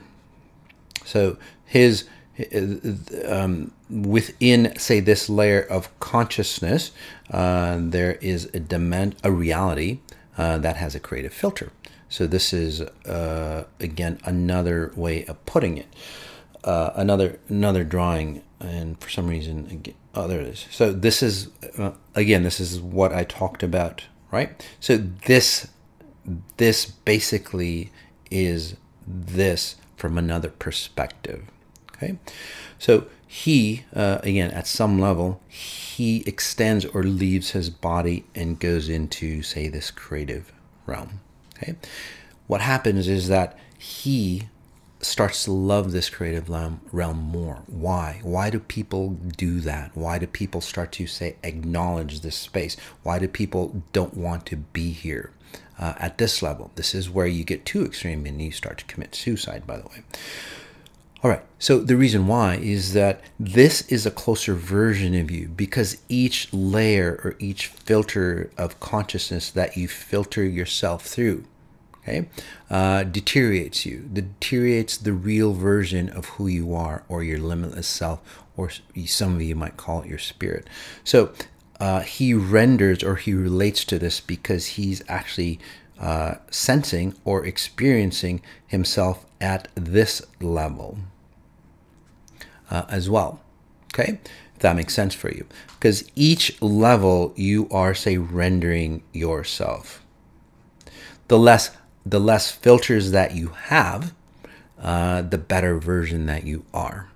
So 1.06 1.38
his 1.64 2.04
um, 3.26 3.72
within 3.88 4.78
say 4.78 5.00
this 5.00 5.30
layer 5.30 5.62
of 5.62 5.88
consciousness, 5.98 6.90
uh, 7.30 7.78
there 7.80 8.16
is 8.20 8.50
a 8.52 8.60
demand, 8.60 9.16
a 9.24 9.32
reality 9.32 10.00
uh, 10.36 10.58
that 10.58 10.76
has 10.76 10.94
a 10.94 11.00
creative 11.00 11.32
filter. 11.32 11.72
So 12.12 12.26
this 12.26 12.52
is 12.52 12.82
uh, 12.82 13.64
again 13.80 14.18
another 14.24 14.92
way 14.94 15.24
of 15.24 15.44
putting 15.46 15.78
it. 15.78 15.86
Uh, 16.62 16.90
another 16.94 17.40
another 17.48 17.84
drawing, 17.84 18.42
and 18.60 19.00
for 19.00 19.08
some 19.08 19.28
reason, 19.28 19.66
again, 19.70 19.94
oh, 20.14 20.28
there 20.28 20.42
it 20.42 20.48
is. 20.48 20.66
So 20.70 20.92
this 20.92 21.22
is 21.22 21.48
uh, 21.78 21.92
again, 22.14 22.42
this 22.42 22.60
is 22.60 22.78
what 22.78 23.14
I 23.14 23.24
talked 23.24 23.62
about, 23.62 24.04
right? 24.30 24.62
So 24.78 24.98
this 24.98 25.68
this 26.58 26.84
basically 26.84 27.90
is 28.30 28.76
this 29.06 29.76
from 29.96 30.18
another 30.18 30.50
perspective. 30.50 31.46
Okay, 31.96 32.18
so 32.78 33.06
he 33.26 33.84
uh, 33.96 34.18
again 34.22 34.50
at 34.50 34.66
some 34.66 35.00
level 35.00 35.40
he 35.48 36.22
extends 36.26 36.84
or 36.84 37.04
leaves 37.04 37.52
his 37.52 37.70
body 37.70 38.26
and 38.34 38.60
goes 38.60 38.90
into 38.90 39.42
say 39.42 39.68
this 39.68 39.90
creative 39.90 40.52
realm. 40.84 41.21
Okay, 41.62 41.76
what 42.46 42.60
happens 42.60 43.08
is 43.08 43.28
that 43.28 43.56
he 43.78 44.48
starts 45.00 45.44
to 45.44 45.52
love 45.52 45.90
this 45.92 46.08
creative 46.08 46.48
realm 46.48 47.18
more. 47.18 47.62
Why? 47.66 48.20
Why 48.22 48.50
do 48.50 48.60
people 48.60 49.10
do 49.36 49.60
that? 49.60 49.90
Why 49.94 50.18
do 50.18 50.26
people 50.26 50.60
start 50.60 50.92
to 50.92 51.06
say 51.06 51.36
acknowledge 51.42 52.20
this 52.20 52.36
space? 52.36 52.76
Why 53.02 53.18
do 53.18 53.26
people 53.26 53.82
don't 53.92 54.16
want 54.16 54.46
to 54.46 54.56
be 54.56 54.92
here? 54.92 55.32
uh, 55.78 55.94
at 55.98 56.18
this 56.18 56.42
level. 56.42 56.70
This 56.76 56.94
is 56.94 57.10
where 57.10 57.26
you 57.26 57.44
get 57.44 57.64
too 57.64 57.84
extreme 57.84 58.24
and 58.26 58.40
you 58.40 58.52
start 58.52 58.78
to 58.78 58.84
commit 58.84 59.14
suicide, 59.14 59.66
by 59.66 59.78
the 59.78 59.88
way. 59.88 60.02
All 61.24 61.30
right, 61.30 61.42
so 61.58 61.78
the 61.78 61.96
reason 61.96 62.26
why 62.26 62.56
is 62.56 62.94
that 62.94 63.20
this 63.38 63.82
is 63.82 64.04
a 64.04 64.10
closer 64.10 64.54
version 64.54 65.14
of 65.14 65.30
you 65.30 65.48
because 65.48 66.02
each 66.08 66.52
layer 66.52 67.20
or 67.24 67.36
each 67.38 67.66
filter 67.66 68.50
of 68.58 68.80
consciousness 68.80 69.50
that 69.50 69.76
you 69.76 69.86
filter 69.86 70.44
yourself 70.44 71.06
through, 71.06 71.44
okay, 72.02 72.28
uh, 72.70 73.04
deteriorates 73.04 73.86
you, 73.86 74.08
deteriorates 74.12 74.96
the 74.96 75.12
real 75.12 75.52
version 75.52 76.08
of 76.08 76.26
who 76.30 76.46
you 76.46 76.74
are 76.74 77.04
or 77.08 77.22
your 77.22 77.38
limitless 77.38 77.86
self, 77.86 78.20
or 78.56 78.70
some 79.06 79.36
of 79.36 79.42
you 79.42 79.54
might 79.54 79.76
call 79.76 80.02
it 80.02 80.08
your 80.08 80.18
spirit. 80.18 80.66
So 81.04 81.32
uh, 81.80 82.00
he 82.00 82.34
renders 82.34 83.02
or 83.02 83.16
he 83.16 83.34
relates 83.34 83.84
to 83.86 83.98
this 83.98 84.20
because 84.20 84.66
he's 84.66 85.02
actually 85.08 85.58
uh, 85.98 86.34
sensing 86.50 87.14
or 87.24 87.44
experiencing 87.46 88.42
himself 88.66 89.24
at 89.40 89.68
this 89.74 90.22
level 90.40 90.98
uh, 92.70 92.84
as 92.88 93.08
well. 93.08 93.40
Okay, 93.94 94.18
if 94.54 94.60
that 94.60 94.76
makes 94.76 94.94
sense 94.94 95.14
for 95.14 95.30
you, 95.30 95.46
because 95.74 96.10
each 96.14 96.60
level 96.62 97.32
you 97.36 97.68
are, 97.70 97.94
say, 97.94 98.16
rendering 98.16 99.02
yourself. 99.12 100.02
The 101.28 101.38
less 101.38 101.76
the 102.04 102.20
less 102.20 102.50
filters 102.50 103.10
that 103.12 103.34
you 103.34 103.48
have, 103.48 104.12
uh, 104.80 105.22
the 105.22 105.38
better 105.38 105.78
version 105.78 106.26
that 106.26 106.44
you 106.44 106.64
are. 106.74 107.08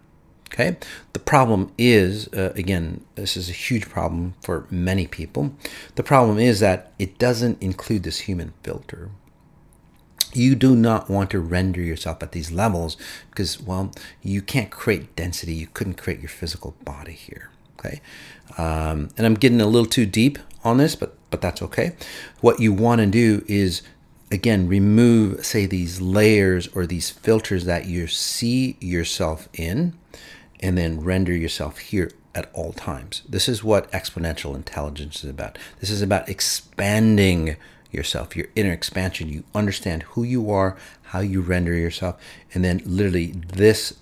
Okay. 0.52 0.76
The 1.12 1.18
problem 1.18 1.72
is, 1.76 2.28
uh, 2.28 2.52
again, 2.54 3.04
this 3.14 3.36
is 3.36 3.50
a 3.50 3.52
huge 3.52 3.88
problem 3.88 4.34
for 4.40 4.66
many 4.70 5.06
people. 5.06 5.52
The 5.96 6.02
problem 6.02 6.38
is 6.38 6.60
that 6.60 6.92
it 6.98 7.18
doesn't 7.18 7.60
include 7.60 8.04
this 8.04 8.20
human 8.20 8.54
filter. 8.62 9.10
You 10.32 10.54
do 10.54 10.76
not 10.76 11.10
want 11.10 11.30
to 11.30 11.40
render 11.40 11.80
yourself 11.80 12.22
at 12.22 12.32
these 12.32 12.52
levels 12.52 12.96
because, 13.30 13.60
well, 13.60 13.90
you 14.22 14.40
can't 14.40 14.70
create 14.70 15.16
density. 15.16 15.54
You 15.54 15.66
couldn't 15.66 15.94
create 15.94 16.20
your 16.20 16.28
physical 16.28 16.74
body 16.84 17.12
here. 17.12 17.50
Okay. 17.78 18.00
Um, 18.56 19.10
and 19.16 19.26
I'm 19.26 19.34
getting 19.34 19.60
a 19.60 19.66
little 19.66 19.88
too 19.88 20.06
deep 20.06 20.38
on 20.64 20.78
this, 20.78 20.94
but 20.94 21.16
but 21.30 21.40
that's 21.40 21.60
okay. 21.60 21.94
What 22.40 22.60
you 22.60 22.72
want 22.72 23.00
to 23.00 23.06
do 23.06 23.44
is 23.46 23.82
again 24.30 24.68
remove 24.68 25.45
say 25.45 25.66
these 25.66 26.00
layers 26.00 26.68
or 26.68 26.87
these 26.87 27.11
filters 27.11 27.64
that 27.64 27.87
you 27.87 28.06
see 28.06 28.76
yourself 28.80 29.49
in 29.52 29.97
and 30.61 30.76
then 30.76 31.00
render 31.00 31.35
yourself 31.35 31.78
here 31.78 32.11
at 32.35 32.50
all 32.52 32.73
times. 32.73 33.23
This 33.28 33.49
is 33.49 33.64
what 33.64 33.90
exponential 33.92 34.54
intelligence 34.54 35.25
is 35.25 35.30
about. 35.30 35.59
This 35.80 35.90
is 35.90 36.02
about 36.02 36.28
expanding 36.28 37.56
yourself, 37.90 38.37
your 38.37 38.47
inner 38.54 38.73
expansion. 38.73 39.28
You 39.28 39.45
understand 39.54 40.02
who 40.02 40.23
you 40.23 40.50
are, 40.50 40.76
how 41.02 41.21
you 41.21 41.40
render 41.40 41.75
yourself, 41.75 42.21
and 42.52 42.64
then 42.64 42.83
literally 42.85 43.28
this 43.28 43.95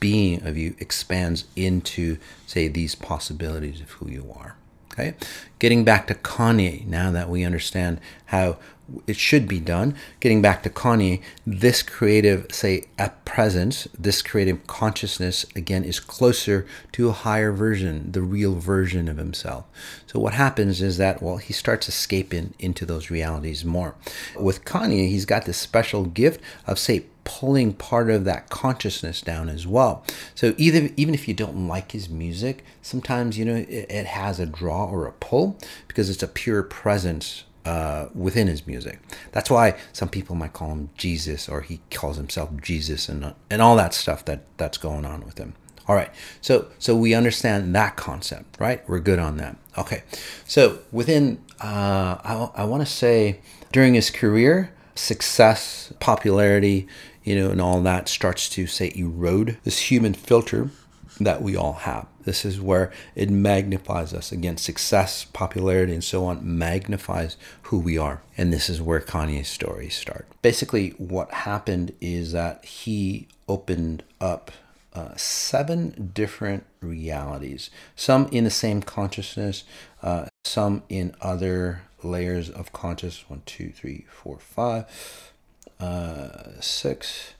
being 0.00 0.46
of 0.46 0.56
you 0.56 0.74
expands 0.78 1.44
into, 1.56 2.16
say, 2.46 2.68
these 2.68 2.94
possibilities 2.94 3.80
of 3.80 3.90
who 3.92 4.08
you 4.08 4.32
are. 4.34 4.56
Okay? 4.92 5.14
Getting 5.58 5.84
back 5.84 6.06
to 6.06 6.14
Kanye, 6.14 6.86
now 6.86 7.10
that 7.10 7.28
we 7.28 7.44
understand 7.44 8.00
how 8.26 8.56
it 9.06 9.16
should 9.16 9.48
be 9.48 9.60
done. 9.60 9.94
Getting 10.20 10.42
back 10.42 10.62
to 10.62 10.70
Kanye, 10.70 11.22
this 11.46 11.82
creative, 11.82 12.46
say, 12.50 12.84
at 12.98 13.24
presence, 13.24 13.88
this 13.98 14.22
creative 14.22 14.66
consciousness, 14.66 15.46
again, 15.56 15.84
is 15.84 16.00
closer 16.00 16.66
to 16.92 17.08
a 17.08 17.12
higher 17.12 17.52
version, 17.52 18.12
the 18.12 18.22
real 18.22 18.54
version 18.54 19.08
of 19.08 19.16
himself. 19.16 19.64
So 20.06 20.20
what 20.20 20.34
happens 20.34 20.82
is 20.82 20.98
that, 20.98 21.22
well, 21.22 21.38
he 21.38 21.52
starts 21.52 21.88
escaping 21.88 22.54
into 22.58 22.84
those 22.84 23.10
realities 23.10 23.64
more. 23.64 23.94
With 24.38 24.64
Kanye, 24.64 25.08
he's 25.08 25.26
got 25.26 25.44
this 25.44 25.58
special 25.58 26.04
gift 26.04 26.40
of, 26.66 26.78
say, 26.78 27.06
pulling 27.24 27.72
part 27.72 28.10
of 28.10 28.24
that 28.24 28.50
consciousness 28.50 29.22
down 29.22 29.48
as 29.48 29.66
well. 29.66 30.04
So 30.34 30.54
either 30.58 30.90
even 30.96 31.14
if 31.14 31.26
you 31.26 31.32
don't 31.32 31.66
like 31.66 31.92
his 31.92 32.10
music, 32.10 32.62
sometimes 32.82 33.38
you 33.38 33.46
know 33.46 33.56
it, 33.56 33.68
it 33.70 34.06
has 34.06 34.38
a 34.38 34.46
draw 34.46 34.84
or 34.84 35.06
a 35.06 35.12
pull 35.12 35.58
because 35.88 36.10
it's 36.10 36.22
a 36.22 36.28
pure 36.28 36.62
presence 36.62 37.44
uh, 37.64 38.06
within 38.14 38.46
his 38.46 38.66
music. 38.66 39.00
That's 39.32 39.50
why 39.50 39.76
some 39.92 40.08
people 40.08 40.36
might 40.36 40.52
call 40.52 40.70
him 40.70 40.90
Jesus, 40.96 41.48
or 41.48 41.62
he 41.62 41.80
calls 41.90 42.16
himself 42.16 42.50
Jesus, 42.60 43.08
and 43.08 43.34
and 43.50 43.62
all 43.62 43.76
that 43.76 43.94
stuff 43.94 44.24
that 44.26 44.44
that's 44.56 44.78
going 44.78 45.04
on 45.04 45.24
with 45.24 45.38
him. 45.38 45.54
All 45.86 45.94
right, 45.94 46.10
so 46.40 46.68
so 46.78 46.96
we 46.96 47.14
understand 47.14 47.74
that 47.74 47.96
concept, 47.96 48.58
right? 48.58 48.86
We're 48.88 49.00
good 49.00 49.18
on 49.18 49.36
that. 49.36 49.56
Okay, 49.76 50.02
so 50.46 50.78
within, 50.92 51.42
uh, 51.60 52.18
I 52.24 52.50
I 52.54 52.64
want 52.64 52.82
to 52.82 52.90
say 52.90 53.40
during 53.72 53.94
his 53.94 54.10
career, 54.10 54.72
success, 54.94 55.92
popularity, 56.00 56.86
you 57.22 57.34
know, 57.34 57.50
and 57.50 57.60
all 57.60 57.80
that 57.82 58.08
starts 58.08 58.48
to 58.50 58.66
say 58.66 58.92
erode 58.94 59.58
this 59.64 59.90
human 59.90 60.14
filter 60.14 60.70
that 61.20 61.42
we 61.42 61.56
all 61.56 61.72
have. 61.72 62.06
This 62.24 62.44
is 62.44 62.60
where 62.60 62.92
it 63.14 63.30
magnifies 63.30 64.12
us. 64.14 64.32
Again, 64.32 64.56
success, 64.56 65.24
popularity, 65.24 65.92
and 65.92 66.04
so 66.04 66.24
on 66.24 66.58
magnifies 66.58 67.36
who 67.62 67.78
we 67.78 67.98
are. 67.98 68.22
And 68.36 68.52
this 68.52 68.68
is 68.68 68.80
where 68.80 69.00
Kanye's 69.00 69.48
stories 69.48 69.94
start. 69.94 70.26
Basically, 70.42 70.90
what 70.90 71.30
happened 71.32 71.92
is 72.00 72.32
that 72.32 72.64
he 72.64 73.28
opened 73.48 74.02
up 74.20 74.50
uh, 74.94 75.16
seven 75.16 76.10
different 76.14 76.64
realities, 76.80 77.70
some 77.96 78.28
in 78.28 78.44
the 78.44 78.50
same 78.50 78.80
consciousness, 78.80 79.64
uh, 80.02 80.26
some 80.44 80.82
in 80.88 81.14
other 81.20 81.82
layers 82.02 82.48
of 82.48 82.72
consciousness. 82.72 83.28
One, 83.28 83.42
two, 83.44 83.70
three, 83.70 84.06
four, 84.08 84.38
five, 84.38 85.32
uh, 85.80 86.60
six 86.60 87.34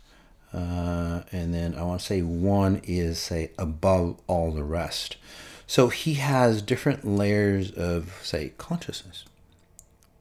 uh, 0.54 1.22
and 1.32 1.52
then 1.52 1.74
I 1.74 1.82
want 1.82 2.00
to 2.00 2.06
say 2.06 2.22
one 2.22 2.80
is 2.84 3.18
say 3.18 3.50
above 3.58 4.20
all 4.28 4.52
the 4.52 4.62
rest. 4.62 5.16
So 5.66 5.88
he 5.88 6.14
has 6.14 6.62
different 6.62 7.04
layers 7.04 7.72
of 7.72 8.20
say 8.22 8.52
consciousness. 8.56 9.24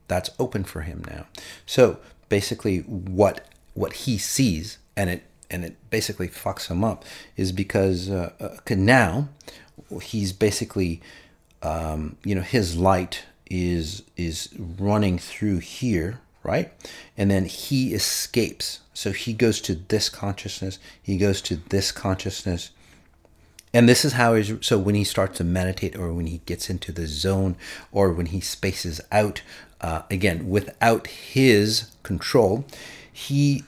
That's 0.08 0.30
open 0.38 0.64
for 0.64 0.82
him 0.82 1.04
now. 1.08 1.26
So 1.66 1.98
basically, 2.28 2.80
what 2.80 3.46
what 3.74 3.92
he 3.92 4.18
sees 4.18 4.78
and 4.96 5.08
it 5.08 5.22
and 5.50 5.64
it 5.64 5.76
basically 5.90 6.28
fucks 6.28 6.68
him 6.68 6.82
up 6.82 7.04
is 7.36 7.52
because 7.52 8.10
uh, 8.10 8.32
uh, 8.40 8.74
now 8.74 9.28
he's 10.02 10.32
basically 10.32 11.00
um, 11.62 12.16
you 12.24 12.34
know 12.34 12.42
his 12.42 12.76
light 12.76 13.24
is 13.48 14.02
is 14.16 14.48
running 14.58 15.18
through 15.18 15.58
here 15.58 16.20
right 16.44 16.72
and 17.16 17.30
then 17.30 17.46
he 17.46 17.94
escapes 17.94 18.80
so 18.94 19.10
he 19.10 19.32
goes 19.32 19.60
to 19.62 19.74
this 19.74 20.08
consciousness, 20.08 20.78
he 21.02 21.18
goes 21.18 21.42
to 21.42 21.56
this 21.56 21.90
consciousness. 21.90 22.70
And 23.74 23.88
this 23.88 24.04
is 24.04 24.12
how 24.12 24.34
he's 24.34 24.52
so 24.64 24.78
when 24.78 24.94
he 24.94 25.02
starts 25.02 25.38
to 25.38 25.44
meditate 25.44 25.96
or 25.96 26.12
when 26.12 26.26
he 26.26 26.38
gets 26.46 26.70
into 26.70 26.92
the 26.92 27.08
zone 27.08 27.56
or 27.90 28.12
when 28.12 28.26
he 28.26 28.40
spaces 28.40 29.00
out, 29.10 29.42
uh, 29.80 30.02
again, 30.08 30.48
without 30.48 31.08
his 31.08 31.90
control, 32.04 32.64
he, 33.12 33.64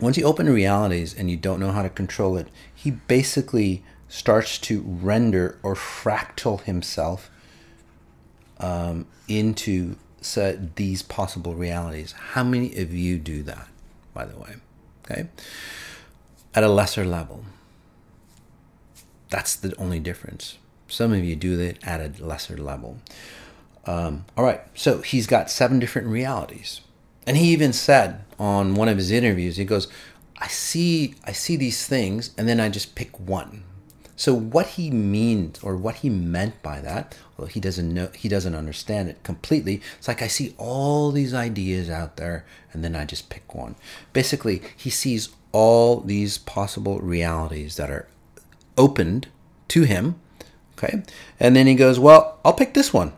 once 0.00 0.16
you 0.16 0.24
open 0.24 0.48
realities 0.48 1.14
and 1.14 1.30
you 1.30 1.36
don't 1.36 1.60
know 1.60 1.72
how 1.72 1.82
to 1.82 1.90
control 1.90 2.38
it, 2.38 2.48
he 2.74 2.90
basically 2.90 3.84
starts 4.08 4.58
to 4.58 4.80
render 4.80 5.58
or 5.62 5.74
fractal 5.74 6.62
himself 6.62 7.30
um, 8.58 9.06
into 9.28 9.96
these 10.76 11.02
possible 11.02 11.54
realities. 11.54 12.12
How 12.12 12.42
many 12.42 12.76
of 12.76 12.92
you 12.92 13.18
do 13.18 13.42
that? 13.44 13.68
by 14.14 14.24
the 14.24 14.38
way. 14.38 14.54
Okay? 15.04 15.28
At 16.54 16.64
a 16.64 16.68
lesser 16.68 17.04
level. 17.04 17.44
That's 19.28 19.56
the 19.56 19.76
only 19.76 19.98
difference. 19.98 20.56
Some 20.88 21.12
of 21.12 21.24
you 21.24 21.34
do 21.34 21.58
it 21.58 21.78
at 21.82 22.00
a 22.00 22.24
lesser 22.24 22.56
level. 22.56 22.98
Um, 23.84 24.24
all 24.36 24.44
right, 24.44 24.62
so 24.74 25.02
he's 25.02 25.26
got 25.26 25.50
seven 25.50 25.78
different 25.78 26.08
realities. 26.08 26.80
And 27.26 27.36
he 27.36 27.52
even 27.52 27.72
said 27.72 28.24
on 28.38 28.74
one 28.74 28.88
of 28.88 28.96
his 28.96 29.10
interviews, 29.10 29.56
he 29.56 29.64
goes, 29.64 29.88
I 30.38 30.46
see 30.48 31.14
I 31.24 31.32
see 31.32 31.56
these 31.56 31.86
things 31.86 32.30
and 32.36 32.48
then 32.48 32.60
I 32.60 32.68
just 32.68 32.94
pick 32.94 33.18
one. 33.18 33.64
So 34.16 34.32
what 34.34 34.66
he 34.66 34.90
means 34.90 35.58
or 35.62 35.76
what 35.76 35.96
he 35.96 36.10
meant 36.10 36.62
by 36.62 36.80
that, 36.80 37.16
well 37.36 37.48
he 37.48 37.60
doesn't 37.60 37.92
know 37.92 38.10
he 38.14 38.28
doesn't 38.28 38.54
understand 38.54 39.08
it 39.08 39.22
completely. 39.22 39.80
It's 39.98 40.08
like 40.08 40.22
I 40.22 40.28
see 40.28 40.54
all 40.56 41.10
these 41.10 41.34
ideas 41.34 41.90
out 41.90 42.16
there 42.16 42.44
and 42.72 42.84
then 42.84 42.94
I 42.94 43.04
just 43.04 43.28
pick 43.28 43.54
one. 43.54 43.74
Basically, 44.12 44.62
he 44.76 44.90
sees 44.90 45.30
all 45.52 46.00
these 46.00 46.38
possible 46.38 46.98
realities 47.00 47.76
that 47.76 47.90
are 47.90 48.08
opened 48.76 49.28
to 49.68 49.82
him. 49.82 50.16
Okay. 50.76 51.02
And 51.38 51.54
then 51.54 51.66
he 51.66 51.74
goes, 51.74 51.98
Well, 51.98 52.38
I'll 52.44 52.52
pick 52.52 52.74
this 52.74 52.92
one. 52.92 53.12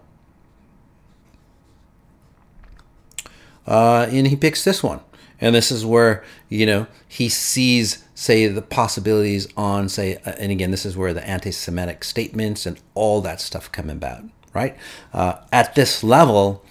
Uh, 3.66 4.06
and 4.10 4.28
he 4.28 4.36
picks 4.36 4.64
this 4.64 4.82
one. 4.82 5.00
And 5.40 5.54
this 5.54 5.70
is 5.70 5.84
where, 5.84 6.24
you 6.48 6.66
know, 6.66 6.86
he 7.06 7.28
sees, 7.28 8.04
say, 8.14 8.46
the 8.46 8.62
possibilities 8.62 9.46
on, 9.56 9.88
say, 9.88 10.16
uh, 10.24 10.32
and 10.38 10.50
again, 10.50 10.70
this 10.70 10.86
is 10.86 10.96
where 10.96 11.12
the 11.12 11.26
anti 11.26 11.50
Semitic 11.50 12.04
statements 12.04 12.66
and 12.66 12.78
all 12.94 13.20
that 13.22 13.40
stuff 13.40 13.70
come 13.70 13.90
about, 13.90 14.24
right? 14.54 14.76
Uh, 15.12 15.34
at 15.52 15.74
this 15.74 16.02
level, 16.02 16.64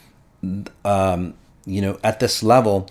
um, 0.84 1.36
you 1.66 1.82
know, 1.82 2.00
at 2.04 2.20
this 2.20 2.42
level, 2.42 2.90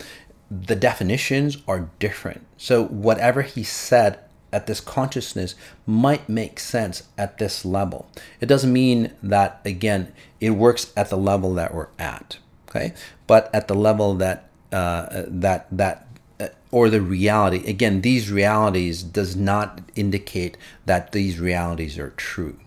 the 0.50 0.76
definitions 0.76 1.58
are 1.66 1.88
different. 1.98 2.46
So 2.56 2.84
whatever 2.84 3.42
he 3.42 3.64
said 3.64 4.20
at 4.52 4.68
this 4.68 4.80
consciousness 4.80 5.56
might 5.84 6.28
make 6.28 6.60
sense 6.60 7.08
at 7.18 7.38
this 7.38 7.64
level. 7.64 8.08
It 8.40 8.46
doesn't 8.46 8.72
mean 8.72 9.12
that, 9.20 9.60
again, 9.64 10.12
it 10.40 10.50
works 10.50 10.92
at 10.96 11.10
the 11.10 11.16
level 11.16 11.54
that 11.54 11.74
we're 11.74 11.88
at, 11.98 12.38
okay? 12.68 12.94
But 13.26 13.52
at 13.52 13.66
the 13.66 13.74
level 13.74 14.14
that 14.14 14.48
uh, 14.74 15.24
that 15.28 15.66
that 15.70 16.06
uh, 16.40 16.48
or 16.70 16.90
the 16.90 17.00
reality 17.00 17.64
again 17.70 18.00
these 18.00 18.30
realities 18.30 19.02
does 19.02 19.36
not 19.36 19.80
indicate 19.94 20.56
that 20.84 21.12
these 21.12 21.38
realities 21.38 21.98
are 21.98 22.10
true 22.10 22.58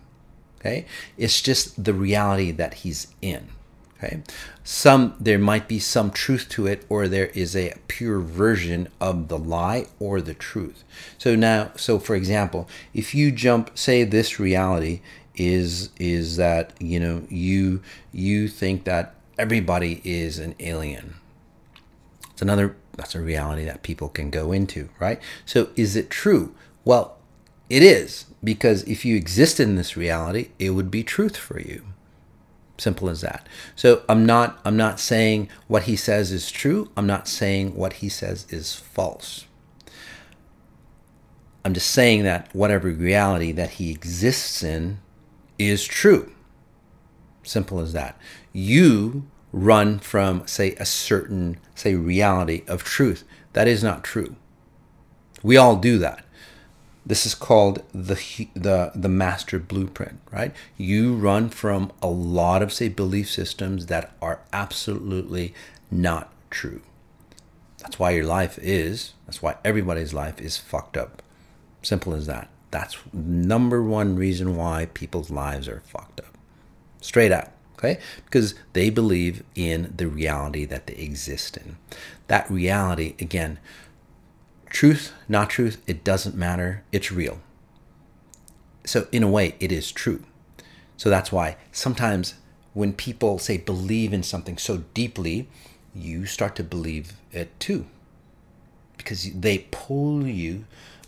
okay? 0.60 0.86
It's 1.16 1.40
just 1.40 1.84
the 1.84 1.94
reality 1.94 2.50
that 2.52 2.74
he's 2.74 3.08
in 3.20 3.48
okay? 3.98 4.22
Some 4.64 5.14
there 5.20 5.38
might 5.38 5.68
be 5.68 5.78
some 5.78 6.10
truth 6.10 6.48
to 6.50 6.66
it 6.66 6.84
or 6.88 7.08
there 7.08 7.26
is 7.28 7.54
a 7.56 7.74
pure 7.88 8.20
version 8.20 8.88
of 9.00 9.28
the 9.28 9.38
lie 9.38 9.86
or 9.98 10.20
the 10.20 10.34
truth. 10.34 10.84
So 11.18 11.34
now 11.34 11.72
so 11.76 11.98
for 11.98 12.14
example 12.14 12.68
if 12.94 13.14
you 13.14 13.32
jump 13.32 13.70
say 13.76 14.04
this 14.04 14.38
reality 14.40 15.00
is 15.36 15.90
is 15.98 16.36
that 16.36 16.72
you 16.80 16.98
know 16.98 17.22
you 17.28 17.80
you 18.12 18.48
think 18.48 18.84
that 18.84 19.14
everybody 19.38 20.00
is 20.04 20.38
an 20.38 20.54
alien 20.58 21.14
it's 22.38 22.42
another 22.44 22.76
that's 22.96 23.16
a 23.16 23.20
reality 23.20 23.64
that 23.64 23.82
people 23.82 24.08
can 24.08 24.30
go 24.30 24.52
into, 24.52 24.90
right? 25.00 25.20
So 25.44 25.70
is 25.74 25.96
it 25.96 26.08
true? 26.08 26.54
Well, 26.84 27.18
it 27.68 27.82
is 27.82 28.26
because 28.44 28.84
if 28.84 29.04
you 29.04 29.16
existed 29.16 29.66
in 29.66 29.74
this 29.74 29.96
reality, 29.96 30.50
it 30.56 30.70
would 30.70 30.88
be 30.88 31.02
truth 31.02 31.36
for 31.36 31.58
you. 31.60 31.82
Simple 32.76 33.08
as 33.08 33.22
that. 33.22 33.48
So 33.74 34.04
I'm 34.08 34.24
not 34.24 34.60
I'm 34.64 34.76
not 34.76 35.00
saying 35.00 35.48
what 35.66 35.82
he 35.82 35.96
says 35.96 36.30
is 36.30 36.48
true. 36.52 36.92
I'm 36.96 37.08
not 37.08 37.26
saying 37.26 37.74
what 37.74 37.94
he 37.94 38.08
says 38.08 38.46
is 38.50 38.72
false. 38.72 39.46
I'm 41.64 41.74
just 41.74 41.90
saying 41.90 42.22
that 42.22 42.54
whatever 42.54 42.88
reality 42.88 43.50
that 43.50 43.70
he 43.70 43.90
exists 43.90 44.62
in 44.62 45.00
is 45.58 45.84
true. 45.84 46.30
Simple 47.42 47.80
as 47.80 47.94
that. 47.94 48.16
You 48.52 49.24
run 49.52 49.98
from, 49.98 50.46
say, 50.46 50.74
a 50.74 50.84
certain, 50.84 51.58
say, 51.74 51.94
reality 51.94 52.62
of 52.66 52.84
truth. 52.84 53.24
That 53.52 53.68
is 53.68 53.82
not 53.82 54.04
true. 54.04 54.36
We 55.42 55.56
all 55.56 55.76
do 55.76 55.98
that. 55.98 56.24
This 57.06 57.24
is 57.24 57.34
called 57.34 57.82
the 57.92 58.20
the 58.54 58.92
the 58.94 59.08
master 59.08 59.58
blueprint, 59.58 60.20
right? 60.30 60.52
You 60.76 61.14
run 61.14 61.48
from 61.48 61.90
a 62.02 62.06
lot 62.06 62.62
of 62.62 62.70
say 62.70 62.90
belief 62.90 63.30
systems 63.30 63.86
that 63.86 64.12
are 64.20 64.40
absolutely 64.52 65.54
not 65.90 66.30
true. 66.50 66.82
That's 67.78 67.98
why 67.98 68.10
your 68.10 68.26
life 68.26 68.58
is. 68.60 69.14
That's 69.24 69.40
why 69.40 69.56
everybody's 69.64 70.12
life 70.12 70.38
is 70.38 70.58
fucked 70.58 70.98
up. 70.98 71.22
Simple 71.82 72.12
as 72.14 72.26
that. 72.26 72.50
That's 72.70 72.98
number 73.14 73.82
one 73.82 74.16
reason 74.16 74.54
why 74.54 74.88
people's 74.92 75.30
lives 75.30 75.66
are 75.66 75.82
fucked 75.86 76.20
up. 76.20 76.36
Straight 77.00 77.32
up 77.32 77.54
okay? 77.78 77.98
Because 78.24 78.54
they 78.72 78.90
believe 78.90 79.42
in 79.54 79.94
the 79.96 80.08
reality 80.08 80.64
that 80.64 80.86
they 80.86 80.94
exist 80.94 81.56
in. 81.56 81.76
That 82.26 82.50
reality, 82.50 83.14
again, 83.20 83.58
truth, 84.68 85.12
not 85.28 85.48
truth, 85.48 85.80
it 85.86 86.04
doesn't 86.04 86.34
matter. 86.34 86.82
It's 86.92 87.12
real. 87.12 87.40
So, 88.84 89.06
in 89.12 89.22
a 89.22 89.28
way, 89.28 89.54
it 89.60 89.70
is 89.70 89.92
true. 89.92 90.22
So, 90.96 91.08
that's 91.08 91.30
why 91.30 91.56
sometimes 91.72 92.34
when 92.74 92.92
people 92.92 93.38
say 93.38 93.56
believe 93.56 94.12
in 94.12 94.22
something 94.22 94.58
so 94.58 94.78
deeply, 94.94 95.48
you 95.94 96.26
start 96.26 96.56
to 96.56 96.64
believe 96.64 97.12
it 97.32 97.58
too. 97.60 97.86
Because 98.96 99.30
they 99.32 99.66
pull 99.70 100.26
you, 100.26 100.64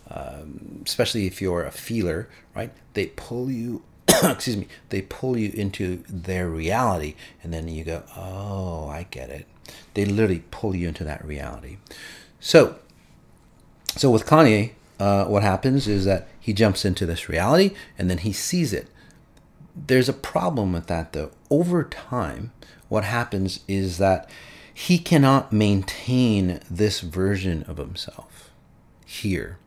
um, 0.09 0.83
especially 0.85 1.27
if 1.27 1.41
you're 1.41 1.65
a 1.65 1.71
feeler, 1.71 2.29
right? 2.55 2.71
They 2.93 3.07
pull 3.07 3.51
you 3.51 3.83
excuse 4.23 4.57
me, 4.57 4.67
they 4.89 5.01
pull 5.01 5.37
you 5.37 5.51
into 5.53 6.03
their 6.07 6.49
reality, 6.49 7.15
and 7.43 7.53
then 7.53 7.67
you 7.67 7.83
go, 7.83 8.03
oh, 8.15 8.87
I 8.87 9.07
get 9.09 9.29
it. 9.29 9.47
They 9.93 10.05
literally 10.05 10.43
pull 10.51 10.75
you 10.75 10.87
into 10.87 11.03
that 11.03 11.23
reality. 11.23 11.77
So, 12.39 12.77
so 13.95 14.09
with 14.09 14.25
Kanye, 14.25 14.71
uh, 14.99 15.25
what 15.25 15.43
happens 15.43 15.87
is 15.87 16.05
that 16.05 16.27
he 16.39 16.53
jumps 16.53 16.85
into 16.85 17.05
this 17.05 17.29
reality, 17.29 17.75
and 17.97 18.09
then 18.09 18.19
he 18.19 18.33
sees 18.33 18.73
it. 18.73 18.87
There's 19.75 20.09
a 20.09 20.13
problem 20.13 20.73
with 20.73 20.87
that, 20.87 21.13
though. 21.13 21.31
Over 21.49 21.83
time, 21.83 22.51
what 22.89 23.05
happens 23.05 23.61
is 23.67 23.97
that 23.99 24.29
he 24.73 24.97
cannot 24.97 25.53
maintain 25.53 26.59
this 26.69 27.01
version 27.01 27.63
of 27.63 27.77
himself 27.77 28.51
here 29.11 29.57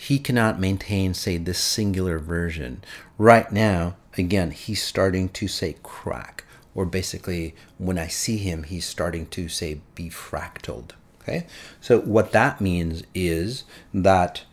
he 0.00 0.18
cannot 0.18 0.58
maintain, 0.58 1.12
say, 1.12 1.36
this 1.36 1.58
singular 1.58 2.18
version. 2.18 2.82
Right 3.18 3.52
now, 3.52 3.96
again, 4.16 4.50
he's 4.50 4.82
starting 4.82 5.28
to 5.28 5.46
say 5.46 5.76
crack, 5.82 6.44
or 6.74 6.86
basically, 6.86 7.54
when 7.76 7.98
I 7.98 8.06
see 8.06 8.38
him, 8.38 8.62
he's 8.62 8.86
starting 8.86 9.26
to 9.26 9.46
say 9.50 9.82
be 9.94 10.08
fractaled. 10.08 10.92
Okay, 11.20 11.44
so 11.82 12.00
what 12.00 12.32
that 12.32 12.62
means 12.62 13.02
is 13.14 13.64
that 13.92 14.44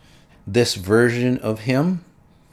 this 0.45 0.75
version 0.75 1.37
of 1.37 1.61
him, 1.61 2.03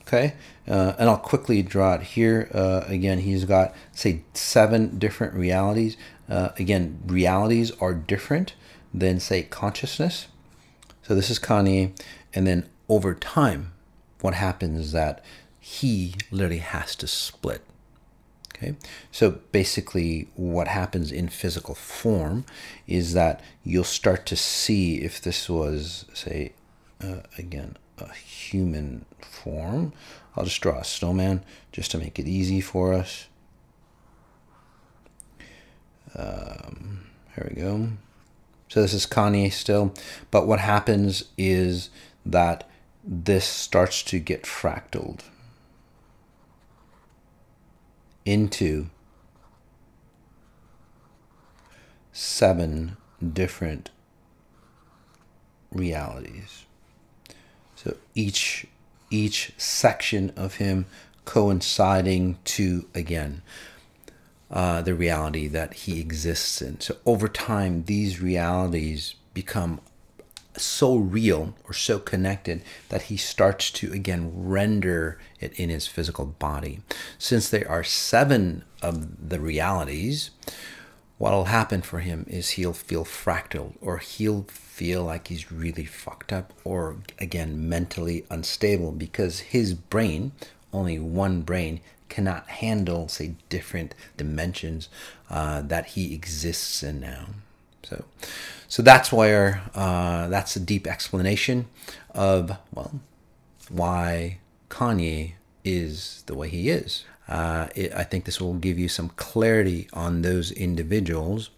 okay, 0.03 0.35
uh, 0.69 0.93
and 0.97 1.11
I'll 1.11 1.17
quickly 1.17 1.65
draw 1.65 1.95
it 1.95 2.03
here. 2.03 2.49
Uh, 2.55 2.85
again, 2.87 3.19
he's 3.19 3.45
got 3.45 3.75
say 3.91 4.23
seven 4.35 5.01
different 5.01 5.35
realities. 5.35 5.97
Uh, 6.29 6.51
again, 6.61 7.01
realities 7.07 7.73
are 7.81 7.93
different 7.93 8.55
than 8.95 9.19
say 9.19 9.43
consciousness. 9.43 10.29
So 11.07 11.15
this 11.15 11.29
is 11.29 11.39
Kanye, 11.39 11.93
and 12.33 12.47
then 12.47 12.69
over 12.89 13.15
time, 13.15 13.73
what 14.23 14.35
happens 14.35 14.81
is 14.81 14.93
that 14.93 15.23
he 15.61 16.15
literally 16.31 16.59
has 16.59 16.97
to 16.97 17.07
split. 17.07 17.63
Okay, 18.57 18.77
so 19.11 19.41
basically, 19.53 20.29
what 20.35 20.69
happens 20.69 21.13
in 21.13 21.29
physical 21.29 21.75
form 21.75 22.47
is 22.87 23.13
that 23.13 23.43
you'll 23.65 23.85
start 23.85 24.25
to 24.27 24.37
see 24.37 25.03
if 25.03 25.21
this 25.21 25.51
was, 25.51 26.07
say, 26.15 26.53
uh, 27.03 27.21
again, 27.37 27.77
a 27.99 28.13
human 28.15 29.05
form. 29.21 29.93
I'll 30.37 30.45
just 30.45 30.61
draw 30.61 30.79
a 30.79 30.85
snowman 30.85 31.45
just 31.73 31.91
to 31.91 31.99
make 31.99 32.19
it 32.19 32.27
easy 32.27 32.61
for 32.61 32.95
us. 32.95 33.27
Um, 36.15 37.07
here 37.35 37.53
we 37.55 37.61
go. 37.61 37.89
So 38.69 38.83
this 38.83 38.95
is 38.95 39.07
Kanye 39.07 39.53
still, 39.53 39.95
but 40.31 40.47
what 40.47 40.61
happens 40.61 41.25
is 41.39 41.91
that 42.27 42.69
this 43.05 43.45
starts 43.45 44.03
to 44.05 44.19
get 44.19 44.45
fractaled 44.45 45.21
into 48.25 48.87
seven 52.13 52.97
different 53.33 53.91
realities. 55.71 56.65
So 57.75 57.97
each 58.15 58.67
each 59.11 59.53
section 59.59 60.33
of 60.37 60.57
him 60.57 60.87
coinciding 61.25 62.39
to 62.45 62.89
again 62.95 63.43
uh, 64.55 64.81
the 64.81 64.95
reality 64.95 65.49
that 65.49 65.75
he 65.75 66.01
exists 66.01 66.63
in. 66.63 66.81
So 66.81 66.97
over 67.05 67.27
time, 67.27 67.85
these 67.85 68.23
realities 68.23 69.17
become 69.35 69.81
so 70.57 70.95
real 70.95 71.57
or 71.65 71.73
so 71.73 71.99
connected 71.99 72.63
that 72.89 73.03
he 73.03 73.17
starts 73.17 73.73
to 73.73 73.93
again 73.93 74.31
render 74.33 75.19
it 75.41 75.53
in 75.59 75.71
his 75.71 75.89
physical 75.89 76.27
body. 76.27 76.79
Since 77.19 77.49
there 77.49 77.69
are 77.69 77.83
seven 77.83 78.63
of 78.81 79.29
the 79.29 79.41
realities, 79.41 80.31
what'll 81.19 81.47
happen 81.47 81.83
for 81.83 81.99
him 81.99 82.25
is 82.29 82.51
he'll 82.51 82.73
feel 82.73 83.05
fractal 83.05 83.73
or 83.81 83.99
he'll 83.99 84.45
feel 84.49 85.03
like 85.03 85.27
he's 85.27 85.51
really 85.51 85.85
fucked 85.85 86.33
up 86.33 86.53
or 86.63 86.99
again 87.19 87.69
mentally 87.69 88.25
unstable 88.31 88.93
because 88.93 89.41
his 89.41 89.75
brain 89.75 90.31
only 90.73 90.99
one 90.99 91.43
brain 91.43 91.81
cannot 92.15 92.47
handle 92.49 93.09
say 93.09 93.35
different 93.49 93.95
dimensions 94.17 94.89
uh, 95.31 95.61
that 95.63 95.87
he 95.87 96.15
exists 96.15 96.83
in 96.83 97.01
now 97.01 97.27
so 97.83 98.05
so 98.69 98.83
that's 98.83 99.13
where 99.13 99.63
uh, 99.75 100.29
that's 100.29 100.55
a 100.57 100.61
deep 100.61 100.87
explanation 100.87 101.67
of 102.15 102.57
well 102.73 103.01
why 103.69 104.39
kanye 104.69 105.33
is 105.65 106.23
the 106.27 106.35
way 106.35 106.49
he 106.49 106.71
is 106.71 107.05
uh, 107.29 107.69
it, 107.75 107.93
I 107.95 108.05
think 108.05 108.25
this 108.25 108.41
will 108.41 108.55
give 108.55 108.79
you 108.79 108.89
some 108.89 109.09
clarity 109.11 109.89
on 109.93 110.23
those 110.23 110.53
individuals. 110.53 111.51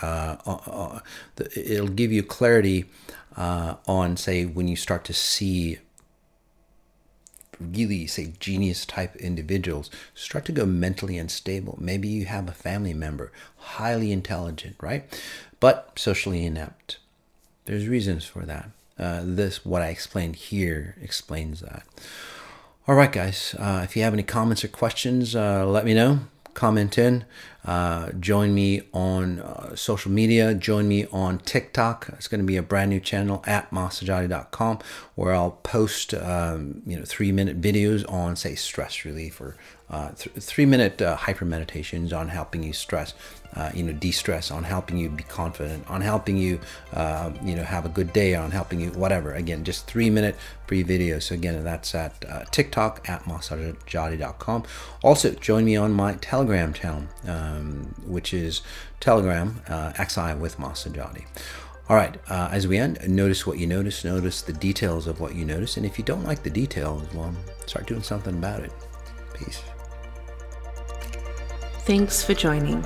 Uh, 0.00 0.36
uh, 0.46 0.58
uh 0.66 1.00
it'll 1.56 1.88
give 1.88 2.10
you 2.10 2.22
clarity 2.22 2.86
uh, 3.36 3.76
on, 3.86 4.16
say, 4.16 4.44
when 4.44 4.68
you 4.68 4.76
start 4.76 5.04
to 5.04 5.12
see 5.12 5.78
really, 7.60 8.06
say, 8.06 8.32
genius 8.38 8.84
type 8.86 9.16
individuals 9.16 9.90
start 10.14 10.44
to 10.46 10.52
go 10.52 10.66
mentally 10.66 11.18
unstable. 11.18 11.78
Maybe 11.80 12.08
you 12.08 12.26
have 12.26 12.48
a 12.48 12.52
family 12.52 12.94
member, 12.94 13.32
highly 13.56 14.12
intelligent, 14.12 14.76
right? 14.80 15.04
But 15.60 15.98
socially 15.98 16.44
inept. 16.44 16.98
There's 17.64 17.88
reasons 17.88 18.24
for 18.24 18.44
that. 18.46 18.70
Uh, 18.98 19.22
this, 19.24 19.64
what 19.64 19.82
I 19.82 19.88
explained 19.88 20.36
here, 20.36 20.96
explains 21.00 21.60
that. 21.60 21.84
All 22.86 22.94
right, 22.94 23.10
guys. 23.10 23.54
Uh, 23.58 23.80
if 23.82 23.96
you 23.96 24.02
have 24.02 24.12
any 24.12 24.22
comments 24.22 24.62
or 24.62 24.68
questions, 24.68 25.34
uh, 25.34 25.66
let 25.66 25.84
me 25.84 25.94
know. 25.94 26.20
Comment 26.52 26.96
in. 26.98 27.24
Uh, 27.64 28.12
join 28.20 28.54
me 28.54 28.82
on 28.92 29.40
uh, 29.40 29.74
social 29.74 30.10
media. 30.10 30.54
Join 30.54 30.86
me 30.86 31.06
on 31.06 31.38
TikTok. 31.38 32.10
It's 32.14 32.28
going 32.28 32.40
to 32.40 32.46
be 32.46 32.56
a 32.56 32.62
brand 32.62 32.90
new 32.90 33.00
channel 33.00 33.42
at 33.46 33.70
massajady.com 33.70 34.80
where 35.14 35.34
I'll 35.34 35.52
post 35.62 36.12
um, 36.14 36.82
you 36.86 36.98
know 36.98 37.04
three 37.04 37.32
minute 37.32 37.60
videos 37.60 38.10
on 38.10 38.36
say 38.36 38.54
stress 38.54 39.04
relief 39.04 39.40
or 39.40 39.56
uh, 39.88 40.10
th- 40.10 40.36
three 40.36 40.66
minute 40.66 41.00
uh, 41.00 41.16
hyper 41.16 41.44
meditations 41.44 42.12
on 42.12 42.28
helping 42.28 42.62
you 42.62 42.72
stress 42.72 43.14
uh, 43.56 43.70
you 43.74 43.82
know, 43.82 43.92
de-stress, 43.92 44.50
on 44.50 44.64
helping 44.64 44.98
you 44.98 45.08
be 45.08 45.22
confident, 45.22 45.88
on 45.88 46.00
helping 46.00 46.36
you, 46.36 46.60
uh, 46.92 47.30
you 47.42 47.54
know, 47.54 47.62
have 47.62 47.84
a 47.84 47.88
good 47.88 48.12
day, 48.12 48.34
on 48.34 48.50
helping 48.50 48.80
you, 48.80 48.90
whatever. 48.90 49.32
Again, 49.32 49.64
just 49.64 49.86
three 49.86 50.10
minute 50.10 50.36
free 50.66 50.82
videos. 50.82 51.24
So 51.24 51.34
again, 51.34 51.62
that's 51.62 51.94
at 51.94 52.24
uh, 52.28 52.44
TikTok 52.50 53.08
at 53.08 53.22
massajady.com. 53.24 54.64
Also, 55.02 55.30
join 55.34 55.64
me 55.64 55.76
on 55.76 55.92
my 55.92 56.14
Telegram 56.14 56.72
channel, 56.72 57.04
um, 57.54 57.94
which 58.06 58.34
is 58.34 58.62
Telegram 59.00 59.60
uh, 59.68 59.92
XI 59.92 60.34
with 60.34 60.58
Mas 60.58 60.84
Sajady. 60.84 61.26
All 61.88 61.96
right, 61.96 62.16
uh, 62.30 62.48
as 62.50 62.66
we 62.66 62.78
end, 62.78 62.98
notice 63.06 63.46
what 63.46 63.58
you 63.58 63.66
notice, 63.66 64.04
notice 64.04 64.40
the 64.40 64.54
details 64.54 65.06
of 65.06 65.20
what 65.20 65.34
you 65.34 65.44
notice, 65.44 65.76
and 65.76 65.84
if 65.84 65.98
you 65.98 66.04
don't 66.04 66.24
like 66.24 66.42
the 66.42 66.50
details, 66.50 67.12
well, 67.12 67.34
start 67.66 67.86
doing 67.86 68.02
something 68.02 68.34
about 68.34 68.60
it. 68.60 68.72
Peace. 69.34 69.62
Thanks 71.80 72.24
for 72.24 72.32
joining. 72.32 72.80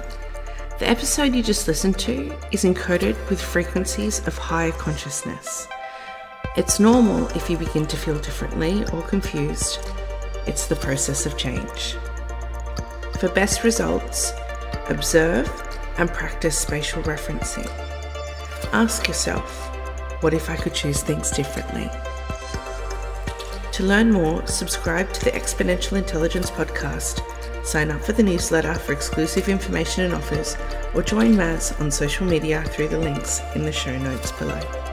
The 0.81 0.89
episode 0.89 1.35
you 1.35 1.45
just 1.45 1.69
listened 1.69 1.99
to 2.01 2.37
is 2.51 2.65
encoded 2.65 3.15
with 3.31 3.41
frequencies 3.41 4.27
of 4.27 4.37
higher 4.37 4.73
consciousness. 4.73 5.69
It's 6.57 6.81
normal 6.81 7.29
if 7.37 7.49
you 7.49 7.57
begin 7.57 7.87
to 7.87 7.97
feel 7.97 8.19
differently 8.19 8.85
or 8.93 9.03
confused. 9.03 9.79
It's 10.49 10.67
the 10.67 10.75
process 10.75 11.27
of 11.27 11.37
change. 11.37 11.95
For 13.21 13.29
best 13.29 13.63
results, 13.63 14.33
observe 14.89 15.49
and 15.99 16.09
practice 16.09 16.59
spatial 16.59 17.03
referencing. 17.03 17.69
Ask 18.73 19.09
yourself, 19.09 19.67
what 20.23 20.35
if 20.35 20.51
I 20.51 20.57
could 20.57 20.75
choose 20.75 21.03
things 21.03 21.31
differently? 21.31 21.91
To 23.73 23.85
learn 23.85 24.11
more, 24.11 24.47
subscribe 24.47 25.13
to 25.13 25.25
the 25.25 25.31
Exponential 25.33 25.97
Intelligence 25.97 26.51
podcast 26.51 27.21
Sign 27.69 27.91
up 27.91 28.03
for 28.03 28.13
the 28.13 28.23
newsletter 28.23 28.73
for 28.73 28.93
exclusive 28.93 29.51
information 29.51 30.05
and 30.05 30.15
offers, 30.15 30.57
or 30.95 31.03
join 31.03 31.35
Maz 31.35 31.79
on 31.83 31.91
social 31.91 32.27
media 32.27 32.65
through 32.65 32.89
the 32.89 32.99
links 32.99 33.43
in 33.55 33.63
the 33.63 33.71
show 33.71 33.95
notes 33.99 34.33
below. 34.33 34.88